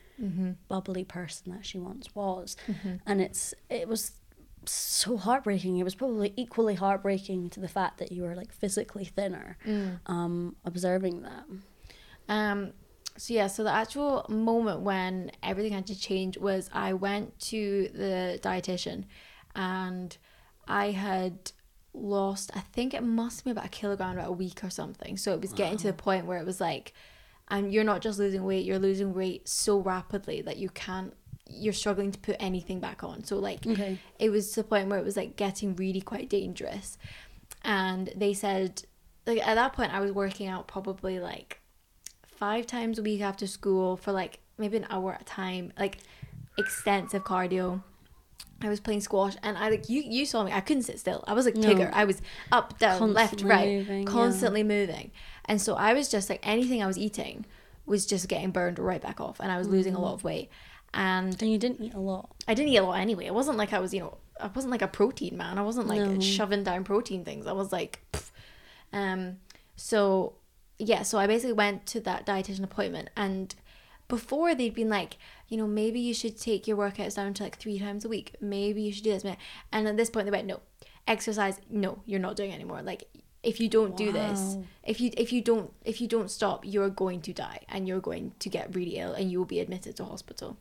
[0.68, 2.56] bubbly person that she once was.
[3.04, 4.12] And it's it was
[4.64, 5.76] so heartbreaking.
[5.76, 9.58] It was probably equally heartbreaking to the fact that you were like physically thinner.
[10.06, 11.44] Um, observing that.
[12.30, 12.72] Um,
[13.18, 17.90] so yeah, so the actual moment when everything had to change was I went to
[17.92, 19.04] the dietitian,
[19.54, 20.16] and
[20.68, 21.52] I had
[21.92, 22.50] lost.
[22.54, 25.16] I think it must be about a kilogram about a week or something.
[25.16, 26.92] So it was getting to the point where it was like,
[27.48, 31.14] and you're not just losing weight, you're losing weight so rapidly that you can't.
[31.52, 33.24] You're struggling to put anything back on.
[33.24, 33.98] So like, Okay.
[34.20, 36.96] it was to the point where it was like getting really quite dangerous.
[37.64, 38.82] and they said
[39.26, 41.60] like at that point I was working out probably like
[42.24, 45.98] five times a week after school for like maybe an hour at a time, like
[46.56, 47.82] extensive cardio.
[48.62, 51.24] I was playing squash and I like you you saw me I couldn't sit still
[51.26, 51.68] I was like No.
[51.68, 52.20] Tigger I was
[52.52, 54.04] up down left right moving, yeah.
[54.06, 55.10] constantly moving
[55.46, 57.46] and so I was just like anything I was eating
[57.86, 60.02] was just getting burned right back off and I was losing a Mm.
[60.02, 60.50] lot of weight
[60.94, 62.30] and And you didn't eat a lot.
[62.48, 63.26] I didn't eat a lot anyway.
[63.26, 65.56] It wasn't like I was, you know, I wasn't like a protein man.
[65.58, 66.20] I wasn't like No.
[66.20, 67.46] shoving down protein things.
[67.46, 68.30] I was like, pff.
[68.92, 69.36] um,
[69.76, 70.34] so
[70.78, 71.02] yeah.
[71.02, 73.54] So I basically went to that dietitian appointment, and
[74.10, 75.16] before they'd been like,
[75.48, 78.36] you know, maybe you should take your workouts down to like three times a week.
[78.42, 79.24] Maybe you should do this.
[79.72, 80.60] And at this point, they went, no,
[81.06, 81.58] exercise.
[81.70, 82.82] No, you're not doing anymore.
[82.82, 83.04] Like
[83.42, 86.90] if you don't do this, if you if you don't if you don't stop, you're
[86.90, 89.96] going to die, and you're going to get really ill, and you will be admitted
[89.96, 90.58] to hospital.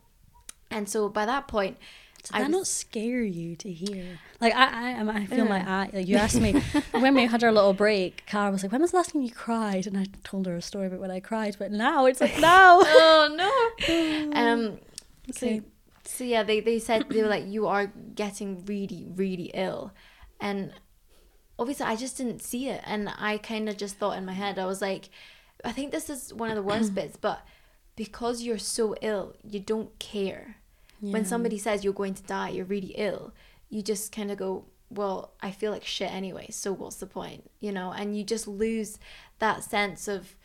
[0.72, 1.78] And so by that point,
[2.24, 4.20] Did I that was- not scare you to hear?
[4.42, 5.78] Like I, I, I feel my Yeah.
[5.80, 5.90] eye.
[5.94, 6.54] Like you asked me
[6.92, 8.26] when we had our little break.
[8.26, 10.62] Cara was like, "When was the last time you cried?" And I told her a
[10.62, 11.56] story about when I cried.
[11.60, 12.80] But now it's like, now.
[12.84, 14.32] oh no.
[14.34, 14.80] Um.
[15.30, 15.60] Okay.
[15.60, 15.66] So,
[16.06, 19.92] so yeah, they they said they were like, you are getting really really ill,
[20.40, 20.74] and
[21.58, 24.58] obviously I just didn't see it, and I kind of just thought in my head,
[24.58, 25.10] I was like,
[25.64, 27.42] I think this is one of the worst bits, but
[27.96, 30.56] because you're so ill, you don't care.
[31.02, 33.34] When somebody says you're going to die, you're really ill,
[33.70, 37.50] you just kind of go, well, I feel like shit anyway, so what's the point?
[37.60, 39.00] You know, and you just lose
[39.40, 40.36] that sense of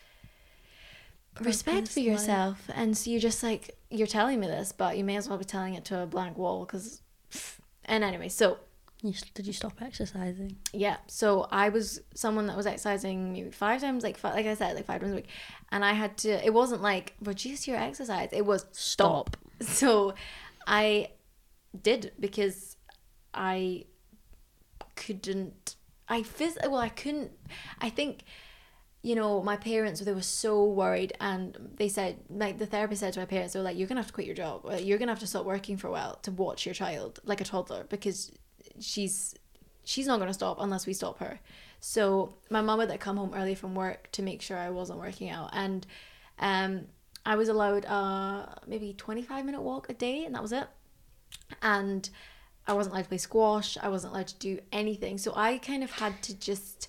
[1.41, 2.07] respect Purpose, for life.
[2.09, 2.71] yourself.
[2.75, 5.45] And so you're just like, you're telling me this, but you may as well be
[5.45, 7.01] telling it to a blank wall because.
[7.87, 8.57] And anyway, so
[9.03, 10.57] You, did you stop exercising?
[10.73, 14.55] yeah, so I was someone that was exercising maybe five times, like five, like I
[14.55, 15.29] said, like five times a week,
[15.71, 16.31] and I had to.
[16.43, 19.37] It wasn't like reduce your exercise; it was stop.
[19.61, 20.15] So
[20.67, 21.09] I
[21.81, 22.77] did because
[23.33, 23.85] I
[24.97, 25.77] couldn't.
[26.09, 27.33] I phys- well, I couldn't.
[27.81, 28.25] I think
[29.03, 33.13] you know, my parents they were so worried, and they said, like the therapist said
[33.13, 34.65] to my parents, they were like, "You're gonna have to quit your job.
[34.81, 37.45] You're gonna have to stop working for a while to watch your child, like a
[37.45, 38.33] toddler, because
[38.81, 39.35] she's
[39.85, 41.39] she's not gonna stop unless we stop her."
[41.81, 44.99] So my mum would like come home early from work to make sure I wasn't
[45.01, 45.87] working out, and
[46.39, 46.87] um,
[47.27, 50.67] I was allowed a maybe twenty five minute walk a day, and that was it.
[51.63, 52.09] And
[52.67, 53.77] I wasn't allowed to play squash.
[53.81, 55.19] I wasn't allowed to do anything.
[55.19, 56.89] So I kind of had to just,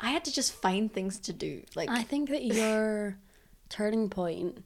[0.00, 1.62] I had to just find things to do.
[1.74, 3.16] Like, I think that your
[3.68, 4.62] turning point,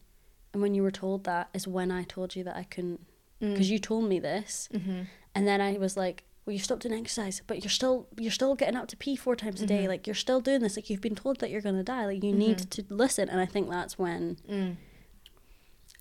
[0.53, 3.01] and when you were told that, is when I told you that I couldn't,
[3.43, 3.53] Mm.
[3.53, 5.03] because you told me this, Mm-hmm.
[5.35, 8.55] and then I was like, "Well, you stopped doing exercise, but you're still you're still
[8.55, 9.81] getting up to pee four times a day.
[9.81, 9.89] Mm-hmm.
[9.89, 10.77] Like you're still doing this.
[10.77, 12.07] Like you've been told that you're gonna die.
[12.07, 14.77] Like you need to listen." And I think that's when mm.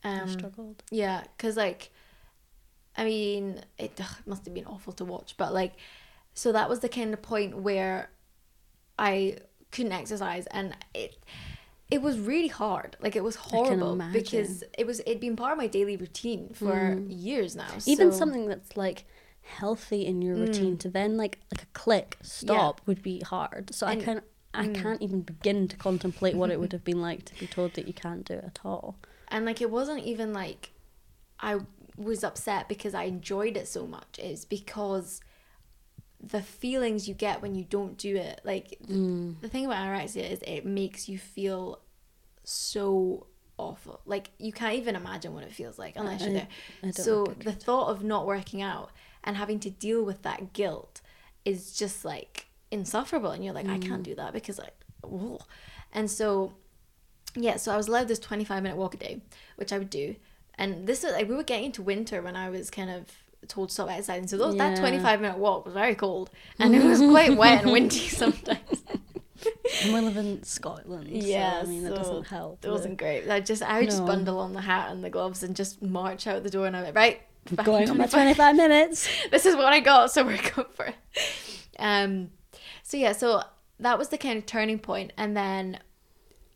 [0.04, 0.84] I um, struggled.
[0.92, 1.90] yeah, because like,
[2.96, 5.74] I mean, it, ugh, must have been awful to watch, but like,
[6.36, 8.12] so that was the kind of point where
[9.00, 9.38] I
[9.72, 11.18] couldn't exercise, and it.
[11.92, 12.98] It was really hard.
[13.00, 17.00] Like it was horrible because it was it'd been part of my daily routine for
[17.08, 17.68] years now.
[17.86, 19.06] Even so- something that's like
[19.46, 20.48] healthy in your mm.
[20.48, 23.74] routine to then like like a click stop would be hard.
[23.74, 24.22] So And- I can
[24.54, 27.74] I can't even begin to contemplate what it would have been like to be told
[27.74, 28.96] that you can't do it at all.
[29.28, 30.72] and like it wasn't even like
[31.40, 31.60] I
[31.98, 34.20] was upset because I enjoyed it so much.
[34.20, 35.22] It's because
[36.22, 38.42] the feelings you get when you don't do it.
[38.44, 39.42] Like the, mm.
[39.42, 41.80] the thing about anorexia is it makes you feel
[42.44, 43.28] so
[43.58, 44.02] awful.
[44.06, 46.48] Like you can't even imagine what it feels like unless you're there.
[46.82, 48.92] I don't So the thought of not working out
[49.26, 51.02] and having to deal with that guilt
[51.44, 54.06] is just like insufferable and you're like I can't mm.
[54.06, 55.40] do that because like whoa.
[55.92, 56.54] and so
[57.36, 59.22] yeah, so I was allowed this 25 minute walk a day,
[59.58, 60.16] which I would do.
[60.58, 63.06] And this is like we were getting into winter when I was kind of
[63.48, 64.28] told to stop exercising.
[64.28, 67.72] So those, that 25 minute walk was very cold and it was quite wet and
[67.72, 68.84] windy sometimes.
[69.84, 71.10] And we live in Scotland.
[71.10, 72.64] Yeah, so, I mean that doesn't help.
[72.64, 73.30] It wasn't great.
[73.30, 76.26] I just I would just bundle on the hat and the gloves and just march
[76.26, 77.22] out the door and I'm like, right,
[77.52, 79.08] back going on my 25 minutes.
[79.32, 80.96] this is what I got, so we're going for it.
[81.78, 82.32] Um,
[82.84, 83.44] so yeah, so
[83.80, 85.80] that was the kind of turning point, and then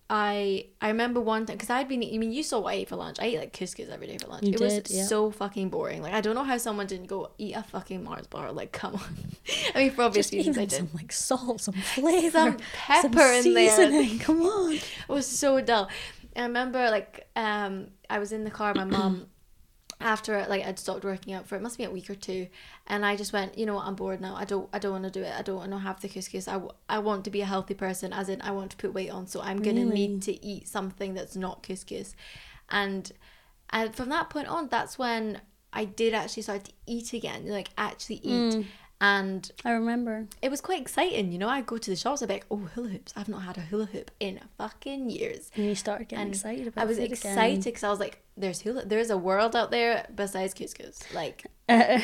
[0.10, 2.90] I I remember one time because I'd been I mean you saw what I ate
[2.90, 3.18] for lunch.
[3.20, 4.44] I ate like couscous every day for lunch.
[4.44, 5.04] You it did, was yeah.
[5.04, 6.02] so fucking boring.
[6.02, 8.52] Like I don't know how someone didn't go eat a fucking Mars bar.
[8.52, 9.02] Like come on.
[9.76, 10.78] I mean for obvious Just reasons I did.
[10.78, 13.70] some like salt, some flavour, Some pepper some in there.
[13.70, 14.18] seasoning.
[14.20, 14.74] Come on.
[14.74, 15.90] It was so dull.
[16.36, 19.28] I remember like um I was in the car with my mum
[20.02, 22.48] after like I'd stopped working out for it must be a week or two
[22.88, 23.86] and I just went you know what?
[23.86, 24.36] I'm bored now.
[24.36, 25.34] I don't I don't want to do it.
[25.38, 26.48] I don't want to have the couscous.
[26.48, 28.94] I, w- I want to be a healthy person as in I want to put
[28.94, 30.08] weight on so I'm gonna Really?
[30.08, 32.14] need to eat something that's not couscous.
[32.70, 33.12] And
[33.72, 35.42] and from that point on that's when
[35.74, 38.66] I did actually start to eat again like actually eat mm.
[39.02, 40.28] And I remember.
[40.42, 41.48] it was quite exciting, you know.
[41.48, 43.14] I'd go to the shops, I'd be like, oh, hula hoops.
[43.16, 45.52] I've not had a hula hoop in fucking years.
[45.56, 46.84] And you started getting And excited about it.
[46.84, 50.54] I was excited because I was like, there's hula, there's a world out there besides
[50.54, 51.14] couscous.
[51.14, 52.04] Like, again.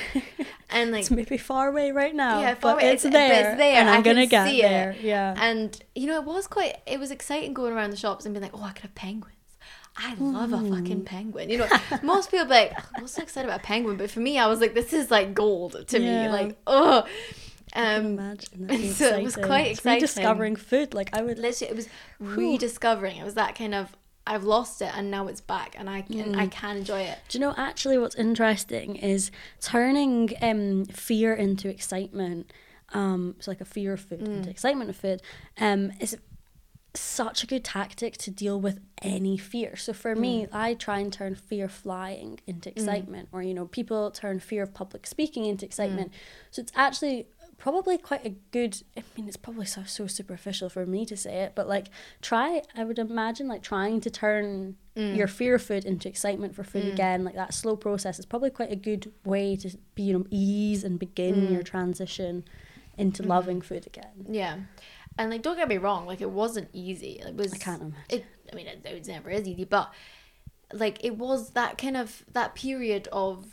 [0.69, 2.39] and like, it's maybe far away right now.
[2.39, 2.93] Yeah, far but away.
[2.93, 3.51] it's, It's- there.
[3.51, 3.75] it's there.
[3.77, 4.69] And I'm I gonna get see it.
[4.69, 4.95] there.
[5.01, 5.35] Yeah.
[5.37, 8.43] And you know, it was quite it was exciting going around the shops and being
[8.43, 9.34] like, Oh, I could have penguins.
[9.97, 11.05] I love a fucking Mm.
[11.05, 11.49] penguin.
[11.49, 11.69] You know,
[12.01, 13.95] most people be like, "Oh, What's so excited about a penguin?
[13.97, 16.05] But for me, I was like, This is like gold to Yeah.
[16.23, 16.29] me.
[16.29, 17.05] Like, oh
[17.73, 19.43] um imagine so it was exciting.
[19.45, 20.01] quite It's exciting.
[20.01, 20.93] rediscovering food.
[20.93, 21.37] Like I would.
[21.39, 21.87] literally it was
[22.19, 23.17] rediscovering.
[23.17, 23.95] It was that kind of
[24.27, 26.37] I've lost it and now it's back and I can Mm.
[26.37, 27.19] I can enjoy it.
[27.29, 29.29] Do you know actually what's interesting is
[29.61, 32.51] turning um, fear into excitement.
[32.93, 34.35] Um, so like a fear of food Mm.
[34.37, 35.21] into excitement of food.
[35.59, 36.17] Um, is
[36.99, 39.75] such a good tactic to deal with any fear.
[39.75, 40.19] So for Mm.
[40.19, 44.39] me, I try and turn fear of flying into excitement, or you know, people turn
[44.39, 46.11] fear of public speaking into excitement.
[46.11, 46.15] Mm.
[46.51, 47.27] So it's actually
[47.57, 48.81] probably quite a good.
[48.97, 51.87] I mean, it's probably so so superficial for me to say it, but like
[52.21, 52.61] try.
[52.75, 55.15] I would imagine like trying to turn Mm.
[55.17, 57.23] your fear of food into excitement for food again.
[57.25, 60.83] Like that slow process is probably quite a good way to be you know ease
[60.85, 61.51] and begin Mm.
[61.51, 62.43] your transition
[62.97, 63.29] into Mm-hmm.
[63.29, 64.25] loving food again.
[64.29, 64.57] Yeah.
[65.17, 67.21] And like don't get me wrong, like it wasn't easy.
[67.25, 68.03] It was I can't imagine.
[68.09, 69.93] it I mean it, it never is easy, but
[70.73, 73.45] like it was that kind of that period of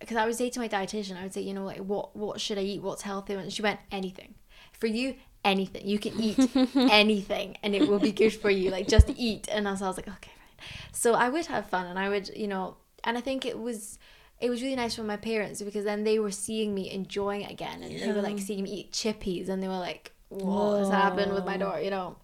[0.00, 2.40] because I would say to my dietitian, I would say, you know, like what what
[2.40, 2.82] should I eat?
[2.82, 3.34] What's healthy?
[3.34, 4.34] And she went, anything.
[4.72, 5.14] For you,
[5.44, 5.86] anything.
[5.86, 8.70] You can eat anything and it will be good for you.
[8.70, 9.48] Like just eat.
[9.50, 10.68] And as I was like, okay, right.
[10.92, 13.98] So I would have fun and I would, you know, and I think it was
[14.40, 17.50] it was really nice for my parents because then they were seeing me enjoying it
[17.50, 20.88] again and they were like seeing me eat chippies and they were like, What has
[20.90, 22.16] happened with my daughter, you know?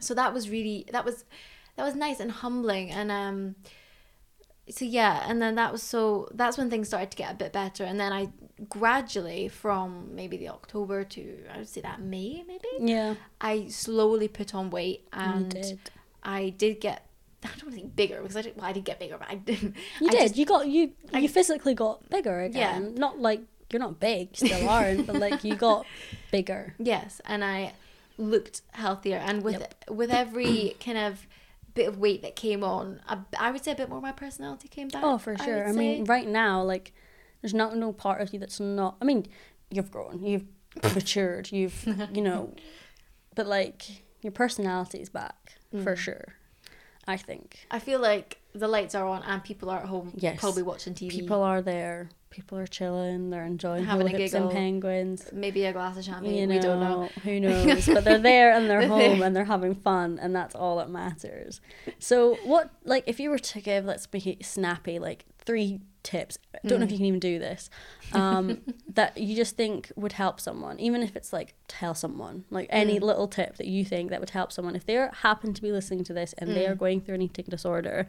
[0.00, 1.24] So that was really that was
[1.76, 3.54] that was nice and humbling and um
[4.68, 7.52] so yeah and then that was so that's when things started to get a bit
[7.52, 8.28] better and then i
[8.68, 14.28] gradually from maybe the october to i would say that may maybe Yeah, i slowly
[14.28, 15.80] put on weight and did.
[16.22, 17.06] i did get
[17.44, 19.28] i don't want to think bigger because i did well i did get bigger but
[19.28, 20.20] i didn't You I did.
[20.20, 20.92] just- you got you.
[21.12, 22.92] I- you physically got bigger again.
[22.92, 22.98] Yeah.
[22.98, 25.86] Not like you're not big, still aren't, but like you got
[26.30, 26.74] bigger.
[26.78, 27.72] yes and i
[28.18, 31.26] looked healthier and with with every kind of
[31.74, 33.00] bit of weight that came on
[33.38, 35.64] I would say a bit more of my personality came back Oh, for sure.
[35.64, 36.92] would I, mean, right now, like,
[37.40, 38.96] there's not no part of you that's not.
[39.00, 39.26] I mean,
[39.70, 40.44] you've grown, you've
[40.94, 42.54] matured, you've you know,
[43.34, 45.98] but like your personality is back for mm.
[45.98, 46.34] sure.
[47.06, 50.38] I think i feel like the lights are on and people are at home Yes.
[50.38, 52.10] probably watching tv people are there.
[52.30, 53.28] People are chilling.
[53.28, 55.28] They're enjoying Having a hoops and penguins.
[55.34, 56.34] maybe a glass of champagne.
[56.34, 57.08] You know, we don't know.
[57.24, 59.26] who knows, but they're there and they're They're home there.
[59.26, 61.60] and they're having fun, and that's all that matters.
[61.98, 66.38] So, what like if you were to give, let's make it snappy, like three tips.
[66.54, 66.92] I don't know if Mm.
[66.92, 67.70] you can even do this.
[68.12, 68.62] Um,
[68.94, 72.98] that you just think would help someone, even if it's like tell someone, like any
[72.98, 73.02] Mm.
[73.02, 75.72] little tip that you think that would help someone if they are happen to be
[75.72, 76.78] listening to this and they are Mm.
[76.78, 78.06] going through an eating disorder,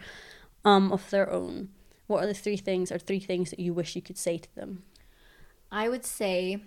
[0.65, 1.69] um, of their own.
[2.07, 4.55] What are the three things or three things that you wish you could say to
[4.55, 4.83] them?
[5.71, 6.61] I would say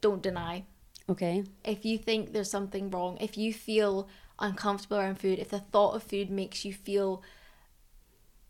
[0.00, 0.64] don't deny.
[1.10, 1.44] Okay.
[1.64, 5.94] If you think there's something wrong, if you feel uncomfortable around food, if the thought
[5.94, 7.22] of food makes you feel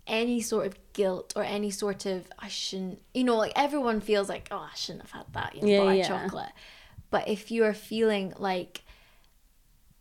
[0.08, 4.28] any sort of guilt or any sort of I shouldn't, you know, like everyone feels
[4.28, 6.08] like oh I shouldn't have had that, you know, Yeah, buy yeah.
[6.08, 6.52] chocolate.
[7.10, 8.82] But if you are feeling like,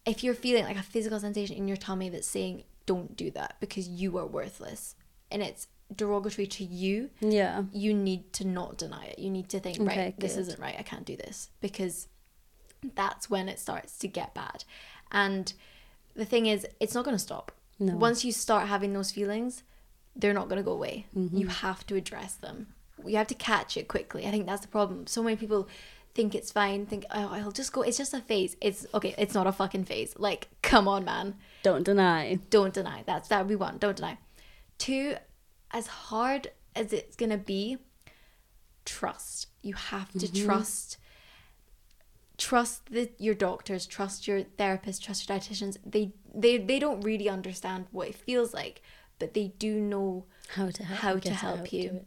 [0.06, 3.58] if you're feeling like a physical sensation in your tummy that's saying don't do that
[3.60, 4.96] because you are worthless,
[5.30, 7.64] and it's derogatory to you, Yeah.
[7.74, 9.20] you need to not deny it.
[9.20, 10.76] You need to think, Okay, right, this isn't right.
[10.80, 12.08] I can't do this because
[12.96, 14.64] that's when it starts to get bad.
[15.12, 15.52] And
[16.16, 17.52] the thing is, it's not going to stop.
[17.80, 17.96] No.
[17.96, 19.64] Once you start having those feelings,
[20.18, 21.06] they're not going to go away.
[21.16, 21.38] Mm-hmm.
[21.38, 22.68] You have to address them.
[23.06, 24.26] You have to catch it quickly.
[24.26, 25.08] I think that's the problem.
[25.08, 25.68] So many people
[26.16, 27.84] think it's fine, think, oh, I'll just go.
[27.84, 28.56] It's just a phase.
[28.60, 29.14] It's okay.
[29.20, 30.16] It's not a fucking phase.
[30.18, 32.40] Like, come on, man Don't deny.
[32.50, 33.80] don't deny that's that we want.
[33.80, 34.18] don't deny
[34.80, 35.16] two
[35.72, 37.78] as hard as it's gonna be
[38.86, 40.98] trust you have to trust
[42.38, 47.28] trust the, your doctors trust your therapists trust your dietitians they they they don't really
[47.30, 48.82] understand what it feels like
[49.20, 51.00] but they do know How to help?
[51.00, 51.84] How to help you.
[51.90, 52.06] it.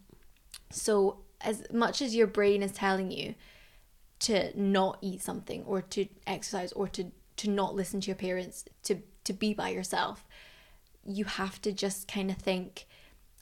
[0.70, 3.34] so as much as your brain is telling you
[4.20, 8.64] to not eat something or to exercise or to to not listen to your parents
[8.82, 10.26] to to be by yourself
[11.04, 12.86] you have to just kind of think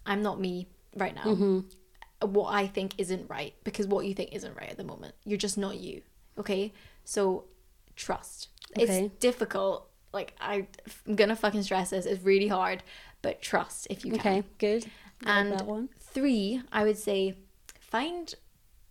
[0.07, 2.31] i'm not me right now Mm-hmm.
[2.31, 5.37] what i think isn't right because what you think isn't right at the moment you're
[5.39, 6.03] just not you
[6.39, 6.73] okay
[7.05, 7.45] so
[7.97, 8.49] trust
[8.79, 9.05] Okay.
[9.07, 10.67] it's difficult like I,
[11.09, 12.83] i'm gonna fucking stress this it's really hard
[13.23, 14.87] but trust if you can Okay, good.
[15.27, 17.39] I and three, I would say
[17.81, 18.33] find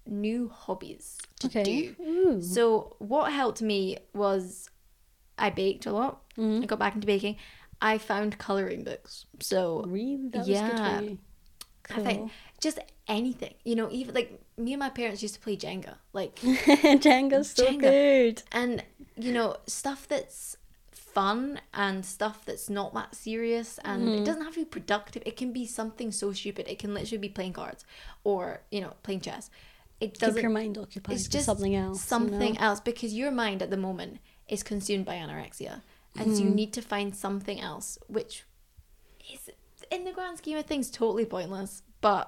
[0.05, 1.63] new hobbies to Okay.
[1.63, 1.95] do.
[2.03, 2.41] Ooh.
[2.41, 4.69] So what helped me was
[5.37, 6.21] I baked a lot.
[6.37, 6.63] Mm-hmm.
[6.63, 7.37] I got back into baking.
[7.81, 9.25] I found coloring books.
[9.39, 10.29] So Really?
[10.29, 10.99] That was Yeah.
[11.01, 11.17] for.
[11.89, 15.55] I think just anything, you know, even like me and my parents used to play
[15.55, 17.79] Jenga, like, Jenga's so Jenga.
[17.81, 18.43] good.
[18.51, 18.83] and
[19.15, 20.56] you know, stuff that's
[21.17, 24.17] fun and stuff that's not that serious, and Mm-hmm.
[24.19, 25.21] it doesn't have to be productive.
[25.25, 26.63] It can be something so stupid.
[26.73, 27.81] It can literally be playing cards
[28.23, 28.39] or
[28.75, 29.49] you know playing chess.
[30.05, 30.35] It doesn't.
[30.35, 31.99] Keep your mind occupied it's just something else.
[32.11, 32.65] you Something know?
[32.67, 34.11] else because your mind at the moment
[34.55, 35.73] is consumed by anorexia,
[36.19, 36.55] and so you Mm-hmm.
[36.61, 38.33] need to find something else, which
[39.33, 39.49] is
[39.95, 42.25] in the grand scheme of things totally pointless, but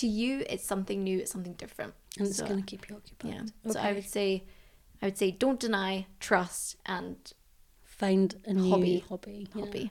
[0.00, 1.92] to you it's something new, it's something different.
[2.18, 3.32] And it's So, going to keep you occupied.
[3.32, 3.72] yeah.
[3.72, 4.44] So I would say,
[5.00, 7.16] I would say, don't deny, trust, and
[8.06, 9.04] find a new Hobby.
[9.08, 9.48] hobby.
[9.54, 9.64] yeah.
[9.64, 9.90] hobby.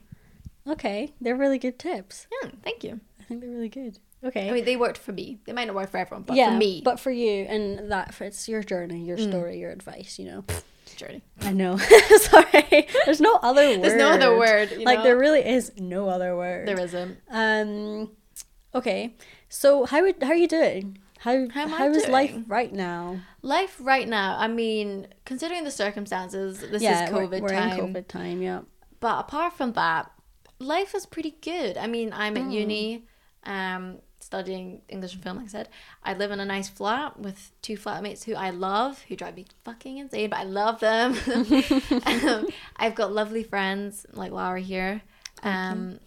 [0.68, 2.26] Okay, they're really good tips.
[2.42, 3.00] Yeah, thank you.
[3.20, 3.98] I think they're really good.
[4.24, 4.48] Okay.
[4.48, 5.38] I mean, they worked for me.
[5.46, 8.14] They might not work for everyone, but yeah, for me, but for you and that
[8.20, 9.28] it's your journey, your Mm.
[9.30, 10.18] story, your advice.
[10.18, 10.44] You know.
[10.96, 11.22] journey.
[11.40, 11.76] I know.
[12.18, 13.82] Sorry, there's no other word.
[13.82, 14.70] There's no other word.
[14.72, 15.04] You like know?
[15.04, 16.68] there really is no other word.
[16.68, 17.18] there isn't.
[17.30, 18.10] Um.
[18.74, 19.16] Okay,
[19.48, 20.98] so how would how are you doing?
[21.22, 23.20] How How am I how is life right now?
[23.42, 24.36] Life right now.
[24.38, 27.78] I mean, considering the circumstances, this yeah, is we're- COVID we're, time.
[27.78, 28.42] in COVID time.
[28.42, 28.62] Yeah.
[28.98, 30.10] But apart from that,
[30.58, 31.76] life is pretty good.
[31.76, 33.04] I mean, I'm at uni,
[33.44, 35.36] um, studying English and film.
[35.36, 35.68] Like I said,
[36.02, 39.46] I live in a nice flat with two flatmates who I love, who drive me
[39.64, 41.16] fucking insane, but I love them.
[42.06, 45.02] um, I've got lovely friends like Laura here.
[45.44, 46.00] Um,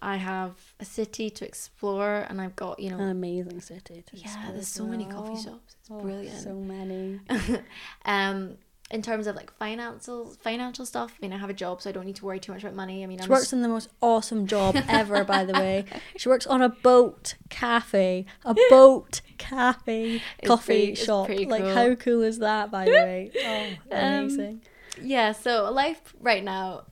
[0.00, 4.02] I have a city to explore, and I've got you know, An amazing city.
[4.06, 5.76] To yeah, there's so many coffee shops.
[5.80, 6.38] It's Oh, brilliant.
[6.42, 7.20] So many.
[8.04, 8.56] um
[8.90, 11.92] in terms of like financial financial stuff i mean i have a job so i
[11.92, 13.68] don't need to worry too much about money i mean She i'm works in the
[13.68, 15.84] most awesome job ever, by the way.
[16.16, 21.28] She works on a boat cafe, a boat cafe coffee pretty- shop.
[21.28, 23.30] Like, how cool is that, by the way?
[23.44, 24.62] Oh, Um, amazing.
[25.02, 26.84] yeah so life right now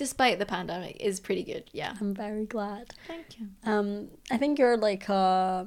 [0.00, 2.84] despite the pandemic is pretty good yeah I'm very glad.
[3.06, 5.66] thank you Um, I think you're like a,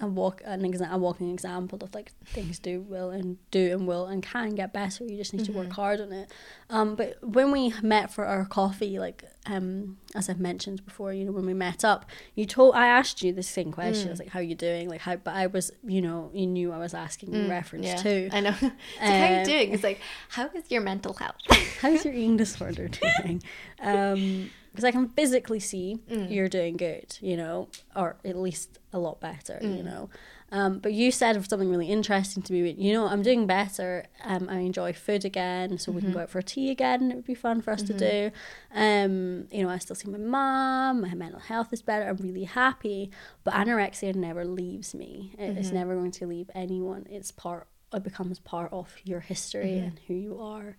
[0.00, 3.86] a walk an exa- a walking example of like things do will and do and
[3.86, 5.04] will and can get better.
[5.04, 6.26] You just need to work hard on it.
[6.70, 11.24] Um, but when we met for our coffee, like um, as I've mentioned before, you
[11.24, 14.08] know, when we met up, you told I asked you the same question.
[14.08, 16.46] I was like, "How are you doing?" Like how, but I was, you know, you
[16.46, 19.38] knew I was asking in reference yeah to i know it's like, how are you
[19.40, 21.36] Um, doing it's like how is your mental health
[21.80, 22.88] how's your eating disorder
[23.22, 23.42] doing?
[23.80, 28.98] Um, because I can physically see you're doing good, you know, or at least a
[28.98, 30.08] lot better, you know.
[30.52, 32.70] Um, but you said something really interesting to me.
[32.78, 34.04] You know, I'm doing better.
[34.22, 37.10] Um, I enjoy food again, so we can go out for tea again.
[37.10, 38.30] It would be fun for us to do.
[38.74, 41.00] Um, you know, I still see my mom.
[41.00, 42.06] My mental health is better.
[42.08, 43.10] I'm really happy.
[43.44, 45.34] But anorexia never leaves me.
[45.38, 47.06] It- It's never going to leave anyone.
[47.10, 47.66] It's part.
[47.94, 50.76] It becomes part of your history and who you are.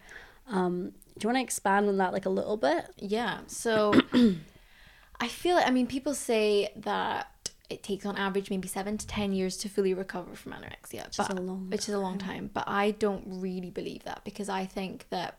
[0.48, 2.86] Um, do you want to expand on that like a little bit?
[2.98, 3.94] yeah so
[5.22, 7.32] i feel i mean people say that
[7.74, 11.20] it takes on average maybe seven to ten years to fully recover from anorexia is
[11.20, 12.50] a long which is a long time.
[12.54, 15.38] but i don't really believe that because i think that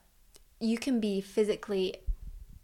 [0.61, 1.97] you can be physically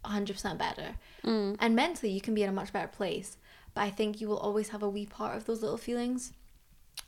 [0.05, 0.95] 100% better.
[1.23, 1.55] Mm.
[1.59, 3.37] and mentally you can be in a much better place.
[3.73, 6.33] But i think you will always have a wee part of those little feelings.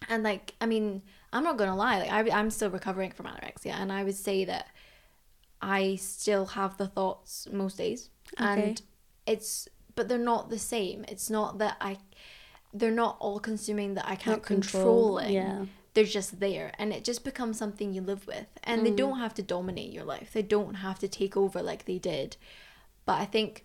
[0.08, 1.02] And like i mean
[1.32, 3.74] i'm not gonna lie like I, i'm still recovering from anorexia.
[3.74, 4.68] And i would say that
[5.62, 8.10] i still have the thoughts most days.
[8.40, 8.70] Okay.
[8.70, 8.82] and
[9.26, 11.06] it's but they're not the same.
[11.08, 11.98] It's not that i
[12.74, 15.66] they're not all consuming that i can't Not control, control it yeah.
[15.94, 18.48] they're just there and it just becomes something you live with.
[18.64, 18.84] And Mm.
[18.86, 20.32] they don't have to dominate your life.
[20.34, 22.36] They don't have to take over like they did.
[23.06, 23.64] But i think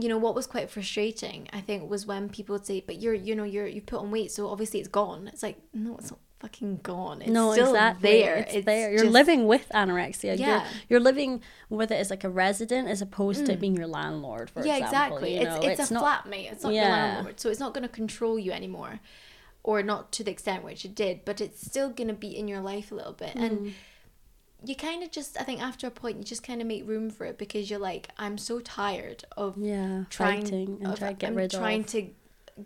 [0.00, 3.12] you know what was quite frustrating i think was when people would say but you're
[3.12, 5.28] you know you're you put on weight so obviously it's gone.
[5.28, 8.10] It's like no it's not fucking gone it's no, still exactly.
[8.20, 8.90] there It's, there.
[8.90, 10.36] You're just- living with anorexia.
[10.38, 10.46] Yeah.
[10.48, 11.40] You're, you're living
[11.70, 14.66] with it as like a resident as opposed to being your landlord, for Mm.
[14.66, 15.18] yeah example.
[15.18, 15.70] exactly you it's, know?
[15.70, 19.00] it's, a flatmate it's not your landlord so it's not going to control you anymore
[19.62, 22.48] or not to the extent which it did but it's still going to be in
[22.48, 23.42] your life a little bit Mm.
[23.46, 23.74] and
[24.64, 27.10] you kind of just i think after a point you just kind of make room
[27.10, 31.08] for it because you're like i'm so tired of Yeah, trying fighting and of- try
[31.10, 31.86] to get I'm rid trying of.
[31.88, 32.00] to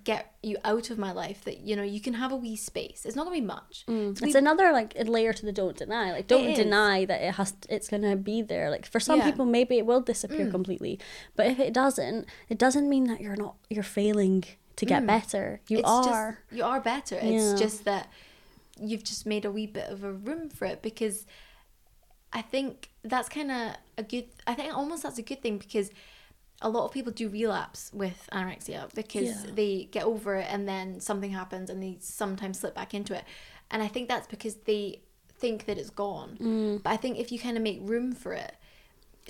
[0.02, 3.02] get you out of my life that you know you can have a wee space
[3.06, 5.76] it's not gonna be much It's It's wee- another like a layer to the don't
[5.76, 6.10] deny.
[6.12, 7.54] Like don't deny that it has.
[7.68, 8.68] It's gonna be there.
[8.68, 9.26] Like for some Yeah.
[9.26, 9.30] Mm.
[9.30, 10.98] people, maybe it will disappear completely.
[11.36, 13.54] But if it doesn't, it doesn't mean that you're not.
[13.70, 14.42] You're failing
[14.74, 15.60] to get better.
[15.68, 15.80] You Mm.
[15.80, 16.30] it's are.
[16.48, 18.08] just you are better it's just that
[18.80, 21.24] you've just made a wee bit of a room for it because
[22.32, 25.90] i think that's kind of a good i think almost that's a good thing because
[26.62, 29.50] a lot of people do relapse with anorexia because Yeah.
[29.54, 33.24] they get over it and then something happens and they sometimes slip back into it.
[33.70, 35.02] And I think that's because they
[35.38, 36.38] think that it's gone.
[36.40, 36.82] Mm.
[36.82, 38.54] But I think if you kind of make room for it,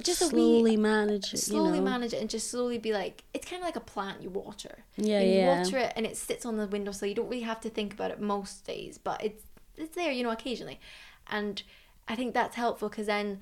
[0.02, 1.38] just a slowly wee, manage it.
[1.38, 1.90] slowly you know?
[1.90, 4.84] manage it and just slowly be like, it's kind of like a plant you water.
[4.96, 5.58] Yeah, And you yeah.
[5.58, 7.08] water it and it sits on the window windowsill.
[7.08, 9.42] You don't really have to think about it most days, but it's
[9.76, 10.80] it's there, you know, occasionally.
[11.28, 11.62] And
[12.08, 13.40] I think that's helpful because then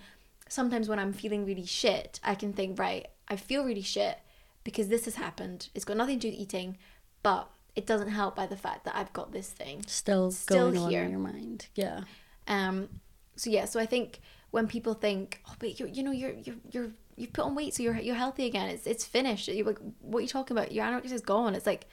[0.49, 4.19] sometimes when I'm feeling really shit, I can think, right, I feel really shit
[4.65, 5.69] because this has happened.
[5.75, 6.79] It's got nothing to do with eating,
[7.23, 9.83] but it doesn't help by the fact that I've got this thing.
[9.87, 11.01] Still, Still going here.
[11.01, 11.67] on in your mind.
[11.75, 12.01] Yeah.
[12.47, 12.89] Um,
[13.37, 14.21] so yeah, so I think
[14.51, 17.75] when people think, oh, but you you know you're you're you're you've put on weight,
[17.75, 18.69] so you're you're healthy again.
[18.69, 19.49] It's it's finished.
[19.49, 20.73] You're like, what are you talking about?
[20.73, 21.55] Your anorexia is gone.
[21.55, 21.87] It's like,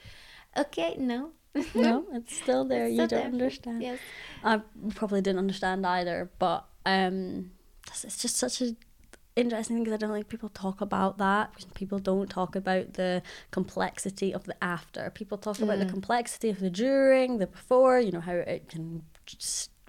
[0.56, 1.30] okay, no,
[1.74, 2.84] no, it's still there.
[2.86, 3.46] It's you still don't there.
[3.46, 3.82] understand.
[3.82, 3.98] yes,
[4.44, 4.60] I
[4.94, 7.50] probably didn't understand either, but um,
[8.04, 8.76] it's just such a
[9.36, 11.50] interesting thing because I don't think people talk about that.
[11.52, 15.10] because People don't talk about the complexity of the after.
[15.10, 15.90] People talk about the mm.
[15.90, 17.98] complexity of the during, the before.
[18.00, 19.02] You know how it can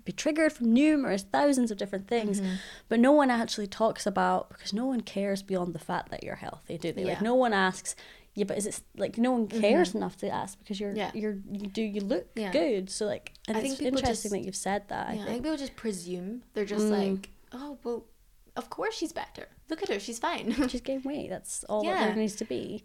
[0.05, 2.55] be triggered from numerous thousands of different things, mm-hmm.
[2.89, 6.35] but no one actually talks about because no one cares beyond the fact that you're
[6.35, 7.05] healthy, do they?
[7.05, 7.95] Like no one asks.
[8.35, 9.61] Yeah, but is it like no one mm-hmm.
[9.61, 11.11] cares enough to ask because you're Yeah.
[11.13, 12.51] you're you do you look Yeah.
[12.51, 15.09] good so like and I it's interesting just- that you've said that.
[15.09, 15.21] I yeah.
[15.21, 15.27] I think.
[15.27, 17.11] think people just presume they're just Mm.
[17.11, 18.05] like, oh well,
[18.55, 19.47] of course she's better.
[19.69, 20.53] Look at her, she's fine.
[20.69, 21.29] She's gained weight.
[21.29, 22.83] That's all that there needs to be.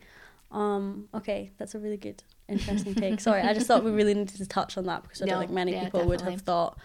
[0.50, 3.20] Um, okay, that's a really good, interesting take.
[3.20, 5.40] Sorry, I just thought we really needed to touch on that because I No, don't
[5.40, 6.78] think many yeah, people would have thought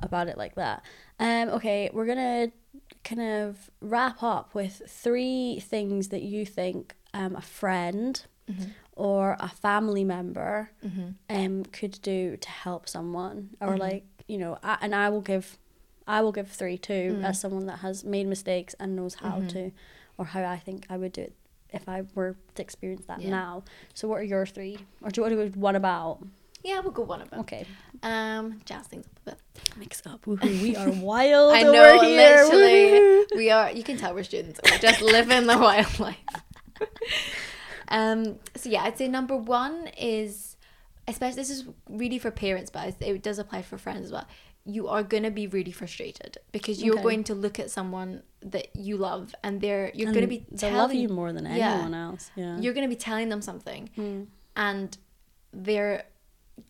[0.00, 0.82] about it like that.
[1.20, 2.48] Um, okay, we're gonna
[3.04, 8.70] kind of wrap up with three things that you think um, a friend Mm-hmm.
[8.94, 10.70] or a family member
[11.28, 13.78] um, could do to help someone, or Mm-hmm.
[13.80, 15.56] like you know, I, and I will give,
[16.08, 17.24] I will give three too Mm.
[17.24, 19.48] as someone that has made mistakes and knows how Mm-hmm.
[19.48, 19.72] to,
[20.16, 21.34] or how I think I would do it
[21.70, 23.30] if I were to experience that Yeah.
[23.30, 23.62] now.
[23.94, 26.18] So what are your three, or do you want to do one about?
[26.64, 27.40] yeah, we'll go one about.
[27.40, 27.64] Okay,
[28.02, 29.38] Um, jazz things up a bit.
[29.76, 30.24] mix up.
[30.24, 31.52] Woohoo, we are wild.
[31.52, 32.42] I know, over here.
[32.44, 32.82] literally.
[33.00, 33.36] Woohoo.
[33.36, 33.70] we are.
[33.70, 34.58] You can tell we're students.
[34.64, 36.16] We're just living the wild life.
[37.88, 38.38] um.
[38.56, 40.56] So yeah, I'd say number one is,
[41.06, 44.26] especially this is really for parents, but it does apply for friends as well.
[44.76, 47.02] You are gonna be really frustrated because you're Okay.
[47.08, 48.22] going to look at someone
[48.54, 51.72] that you love, and they're you're gonna be they telling love you more than Yeah.
[51.72, 52.30] anyone else.
[52.36, 52.58] Yeah.
[52.60, 54.26] you're gonna be telling them something, Mm.
[54.68, 54.98] and
[55.52, 56.04] they're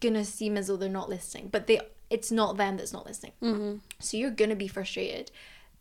[0.00, 1.80] gonna seem as though they're not listening, but they
[2.10, 3.32] it's not them that's not listening.
[3.42, 3.72] Mm-hmm.
[3.98, 5.30] So you're gonna be frustrated,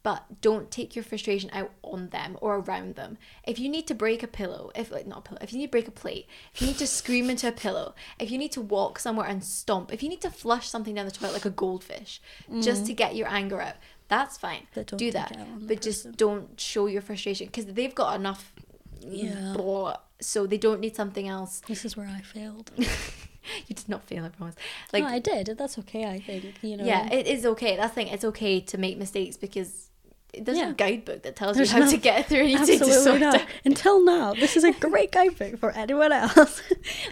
[0.03, 3.17] but don't take your frustration out on them or around them.
[3.45, 5.71] If you need to break a pillow, if not a pillow, if you need to
[5.71, 8.61] break a plate, if you need to scream into a pillow, if you need to
[8.61, 11.49] walk somewhere and stomp, if you need to flush something down the toilet like a
[11.49, 12.21] goldfish,
[12.61, 13.75] just to get your anger out,
[14.07, 14.67] that's fine.
[14.75, 14.97] Mm.
[14.97, 18.15] Do that, it out on the but just don't show your frustration because they've got
[18.15, 18.53] enough.
[18.99, 19.53] Yeah.
[19.55, 21.61] blah, so they don't need something else.
[21.67, 22.71] This is where I failed.
[23.67, 24.55] you did not fail, I promise.
[24.93, 25.55] Like no, I did.
[25.57, 26.05] That's okay.
[26.05, 26.85] I think you know.
[26.85, 27.75] yeah, it is okay.
[27.75, 28.07] That's the thing.
[28.07, 29.89] It's okay to make mistakes because
[30.37, 30.67] there's Yeah.
[30.67, 33.19] no guidebook that tells There's you how no- to get through an eating Absolutely disorder.
[33.19, 33.45] not.
[33.65, 36.61] Until now, this is a great guidebook for anyone else.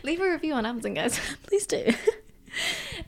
[0.03, 1.19] Leave a review on Amazon, guys.
[1.47, 1.93] Please do.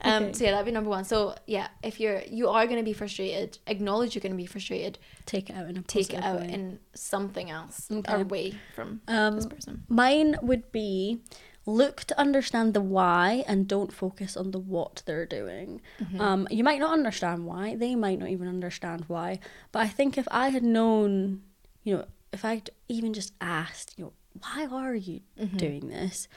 [0.02, 0.34] Um, Okay.
[0.34, 1.06] So yeah, that'd be number one.
[1.06, 4.46] So yeah, if you're you are going to be frustrated, acknowledge you're going to be
[4.46, 4.98] frustrated.
[5.26, 6.50] Take it out in a Take it out way.
[6.52, 8.22] in something else Okay.
[8.22, 9.84] away from Um, this person.
[9.88, 11.22] Mine would be
[11.68, 15.82] look to understand the why and don't focus on the what they're doing.
[16.02, 16.20] Mm-hmm.
[16.22, 19.40] Um, you might not understand why, they might not even understand why,
[19.74, 21.42] but I think if I had known,
[21.84, 25.58] you know, if I'd even just asked, you know, why are you Mm-hmm.
[25.58, 26.28] doing this?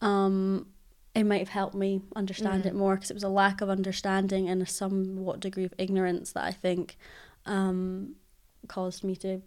[0.00, 0.66] Um,
[1.14, 2.66] it might have helped me understand Mm.
[2.66, 6.32] it more because it was a lack of understanding and a somewhat degree of ignorance
[6.32, 6.96] that I think
[7.46, 8.16] um,
[8.68, 9.40] caused me to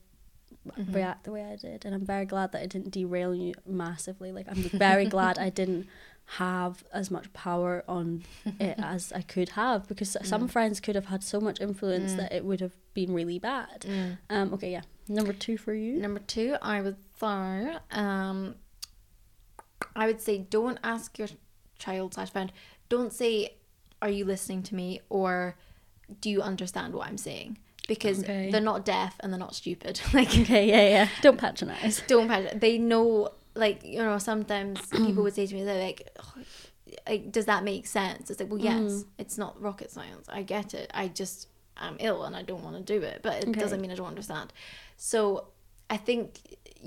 [0.77, 0.91] Mm-hmm.
[0.93, 1.85] react the way I did.
[1.85, 4.31] And I'm very glad that it didn't derail you massively.
[4.31, 5.87] Like, I'm very glad I didn't
[6.33, 8.23] have as much power on
[8.59, 10.51] it as I could have because some Mm.
[10.51, 13.85] friends could have had so much influence that it would have been really bad.
[14.29, 14.81] Um, okay, yeah.
[15.07, 15.93] Number two for you.
[15.99, 18.55] Number two, I would say, um,
[19.95, 21.29] I would say, don't ask your
[21.79, 22.51] child slash friend,
[22.89, 23.55] don't say,
[24.01, 25.55] "Are you listening to me?" or
[26.21, 27.57] "Do you understand what I'm saying?"
[27.89, 28.49] Because Okay.
[28.51, 29.99] they're not deaf and they're not stupid.
[30.13, 31.07] like, Okay, yeah, yeah.
[31.21, 32.01] Don't patronize.
[32.07, 32.59] don't panic.
[32.61, 36.33] They know, like you know, sometimes people would say to me, they're like, "Oh,
[37.07, 39.05] like, "Does that make sense?" It's like, well, yes, mm.
[39.17, 40.25] it's not rocket science.
[40.29, 40.89] I get it.
[40.93, 43.59] I just I'm ill and I don't want to do it, but it Okay.
[43.59, 44.53] doesn't mean I don't understand.
[44.97, 45.47] So
[45.89, 46.25] I think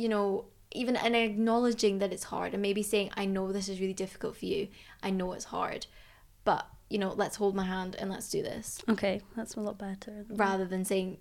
[0.03, 3.81] you know, even and acknowledging that it's hard and maybe saying, "I know this is
[3.81, 4.69] really difficult for you.
[5.03, 5.87] I know it's hard,
[6.45, 8.67] but." You know, let's hold my hand and let's do this.
[8.95, 10.15] Okay, that's a lot better.
[10.29, 11.19] Rather than saying,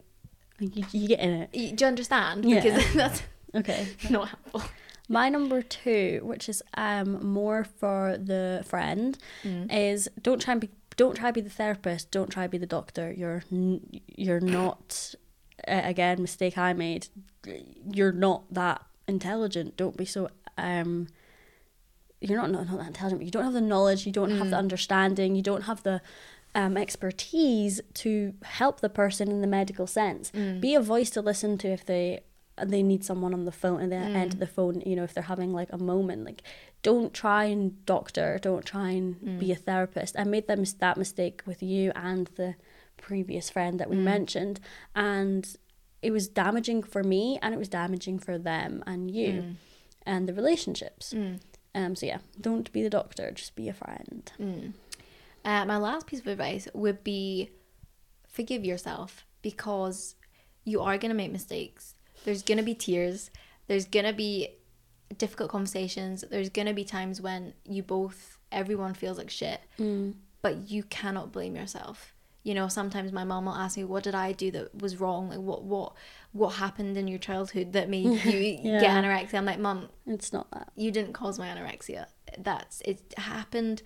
[0.60, 1.50] You, you get in it.
[1.54, 2.62] "Y- "Do you understand?" Yeah.
[2.62, 3.22] Because that's
[3.56, 3.88] Okay.
[4.10, 4.64] Not helpful.
[5.10, 9.18] My number two, which is um more for the friend,
[9.70, 12.12] is don't try and be don't try be the therapist.
[12.12, 13.12] Don't try to be the doctor.
[13.22, 13.44] You're
[14.26, 15.16] you're not.
[15.68, 17.08] Uh, again, mistake I made.
[17.98, 19.78] You're not that intelligent.
[19.78, 20.30] Don't be so.
[20.58, 21.08] Um,
[22.22, 23.20] you're not not, not that intelligent.
[23.20, 24.06] But you don't have the knowledge.
[24.06, 24.60] You don't have the mm.
[24.60, 25.36] understanding.
[25.36, 26.02] You don't have the
[26.54, 30.32] um, expertise to help the person in the medical sense.
[30.32, 30.62] Mm.
[30.62, 32.22] Be a voice to listen to if they
[32.64, 34.16] they need someone on the phone and the mm.
[34.16, 34.82] end of the phone.
[34.86, 36.44] You know, if they're having like a moment, like
[36.84, 38.38] don't try and doctor.
[38.42, 40.16] Don't try and be a therapist.
[40.18, 42.56] I made that mis- that mistake with you and the
[42.98, 44.60] previous friend that we mentioned,
[44.96, 45.58] and
[46.04, 49.56] it was damaging for me and it was damaging for them and you
[50.06, 51.14] and the relationships.
[51.74, 54.32] Um, so yeah, don't be the doctor, just be a friend.
[55.44, 57.50] Uh, my last piece of advice would be
[58.28, 60.16] forgive yourself because
[60.66, 61.96] you are going to make mistakes.
[62.26, 63.32] There's going to be tears.
[63.68, 64.50] There's going to be
[65.18, 66.24] difficult conversations.
[66.30, 69.60] There's going to be times when you both, everyone feels like shit,
[70.42, 72.14] but you cannot blame yourself.
[72.44, 75.30] You know, sometimes my mom will ask me, "What did I do that was wrong?
[75.30, 75.94] Like, what, what,
[76.32, 80.50] what happened in your childhood that made you get anorexia?" I'm like, "Mom, It's not
[80.52, 80.72] that.
[80.76, 82.08] you didn't cause my anorexia.
[82.38, 83.84] That's it happened,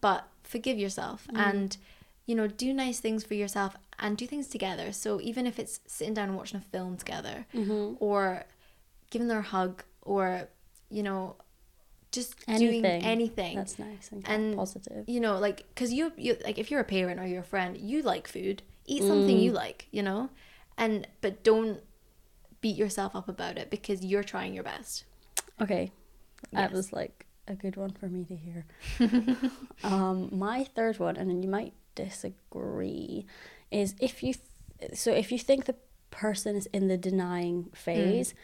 [0.00, 1.38] but forgive yourself mm.
[1.38, 1.76] and
[2.26, 4.92] you know do nice things for yourself and do things together.
[4.92, 7.94] So even if it's sitting down and watching a film together, mm-hmm.
[8.00, 8.44] or
[9.10, 10.48] giving her a hug, or
[10.90, 11.36] you know,
[12.12, 13.02] just doing Anything.
[13.04, 13.56] anything.
[13.56, 15.04] That's nice and, And positive.
[15.08, 17.76] you know, like because you you like if you're a parent or you're a friend,
[17.76, 18.62] you like food.
[18.86, 19.42] Eat something Mm.
[19.42, 20.30] you like, you know,
[20.76, 21.80] and but don't
[22.60, 25.04] beat yourself up about it because you're trying your best.
[25.62, 25.92] Okay,
[26.52, 28.66] that was like a good one for me to hear.
[29.84, 33.26] um, my third one, and you might disagree,
[33.70, 34.34] is if you
[34.80, 35.76] th- so if you think the
[36.10, 38.34] person is in the denying phase,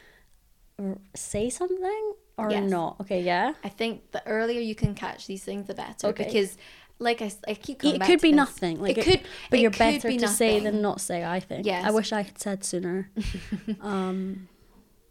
[0.78, 2.70] r- say something or Yes.
[2.70, 3.00] not.
[3.00, 3.54] Okay, yeah.
[3.64, 6.08] I think the earlier you can catch these things, the better.
[6.08, 6.24] Okay.
[6.24, 6.56] Because,
[6.98, 8.36] like I, keep coming It could be this.
[8.36, 8.80] nothing.
[8.80, 9.20] Like it could,
[9.50, 11.24] but it you're could better be to say than not say.
[11.24, 11.66] I think.
[11.66, 11.84] Yes.
[11.84, 13.10] I wish I had said sooner.
[13.80, 14.48] um,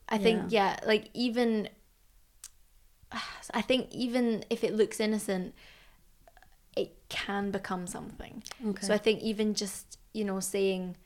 [0.10, 1.70] I think yeah, like even.
[3.54, 5.54] I think even if it looks innocent,
[6.76, 8.44] it can become something.
[8.68, 8.86] Okay.
[8.86, 10.98] So I think even just you know saying,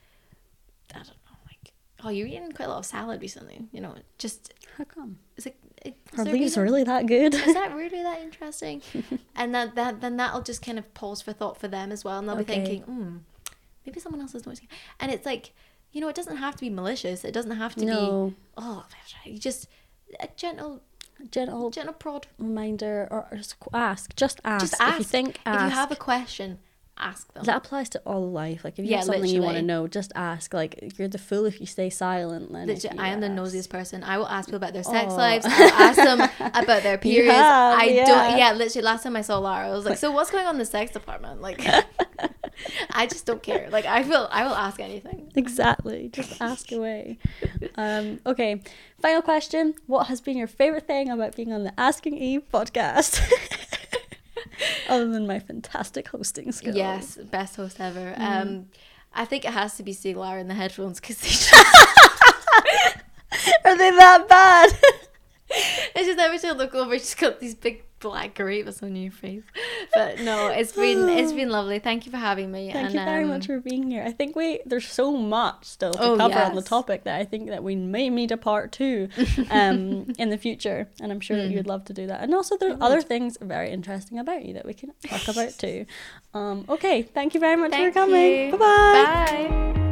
[0.93, 3.67] I don't know, like oh you're eating quite a lot of salad recently.
[3.72, 5.20] You know, just how come?
[5.38, 5.57] is it.
[6.17, 6.63] Are these reason?
[6.63, 7.34] really that good?
[7.34, 8.82] is that really that interesting?
[9.36, 12.19] and that, that then that'll just kind of pause for thought for them as well,
[12.19, 13.17] and they'll be thinking, hmm,
[13.86, 14.67] maybe someone else is noticing.
[14.99, 15.53] And it's like,
[15.91, 17.23] you know, it doesn't have to be malicious.
[17.23, 18.30] It doesn't have to No.
[18.30, 18.86] be oh,
[19.25, 19.67] you just
[20.19, 20.82] a gentle,
[21.32, 22.27] Gentle gentle prod.
[22.38, 24.15] reminder, or or just ask.
[24.15, 24.61] Just ask.
[24.69, 24.93] Just ask.
[24.93, 25.59] If you think, ask.
[25.65, 26.59] If you have a question,
[27.00, 27.43] ask them.
[27.45, 28.64] that applies to all life.
[28.64, 30.54] Like if you Yeah, have something you want to know, just ask.
[30.54, 32.52] Like you're the fool if you stay silent.
[32.52, 34.04] Then Literally, I am the nosiest person.
[34.04, 35.45] I will ask people about their sex lives.
[35.47, 37.34] I'll ask them about their periods.
[37.36, 38.06] have, I yeah.
[38.06, 38.38] don't.
[38.38, 38.84] Yeah, literally.
[38.86, 40.91] Last time I saw Lara, I was like, "So what's going on in the sex
[40.91, 41.66] department?" Like,
[42.91, 43.70] I just don't care.
[43.72, 44.28] Like, I will.
[44.32, 45.32] I will ask anything.
[45.36, 46.10] Exactly.
[46.12, 47.18] Just ask away.
[47.76, 48.62] Um, okay.
[49.02, 49.76] Final question.
[49.88, 53.22] What has been your favorite thing about being on the Asking Eve podcast?
[54.89, 56.76] Other than my fantastic hosting skills.
[56.76, 58.14] Yes, best host ever.
[58.18, 58.22] Mm.
[58.22, 58.66] Um,
[59.14, 61.51] I think it has to be seeing Lara in the headphones because
[63.66, 64.72] Are they that bad?
[65.49, 69.12] it's just every time I look over, she's got these big black grapes on your
[69.12, 69.43] face.
[69.93, 71.80] But no, it's been it's been lovely.
[71.80, 72.72] Thank you for having me.
[72.72, 74.04] Thank and, you very um, much for being here.
[74.06, 77.26] I think we there's so much still to Oh, cover on the topic that I
[77.26, 79.10] think that we may need a part two
[79.50, 81.54] um, in the future, and I'm sure that Mm.
[81.54, 82.22] you'd love to do that.
[82.22, 82.82] And also, there's would.
[82.84, 85.86] other things very interesting about you that we can talk about too.
[86.34, 88.45] Um, okay, thank you very much Thank for coming.
[88.47, 88.52] you.
[88.52, 89.76] Bye-bye.
[89.78, 89.88] Bye.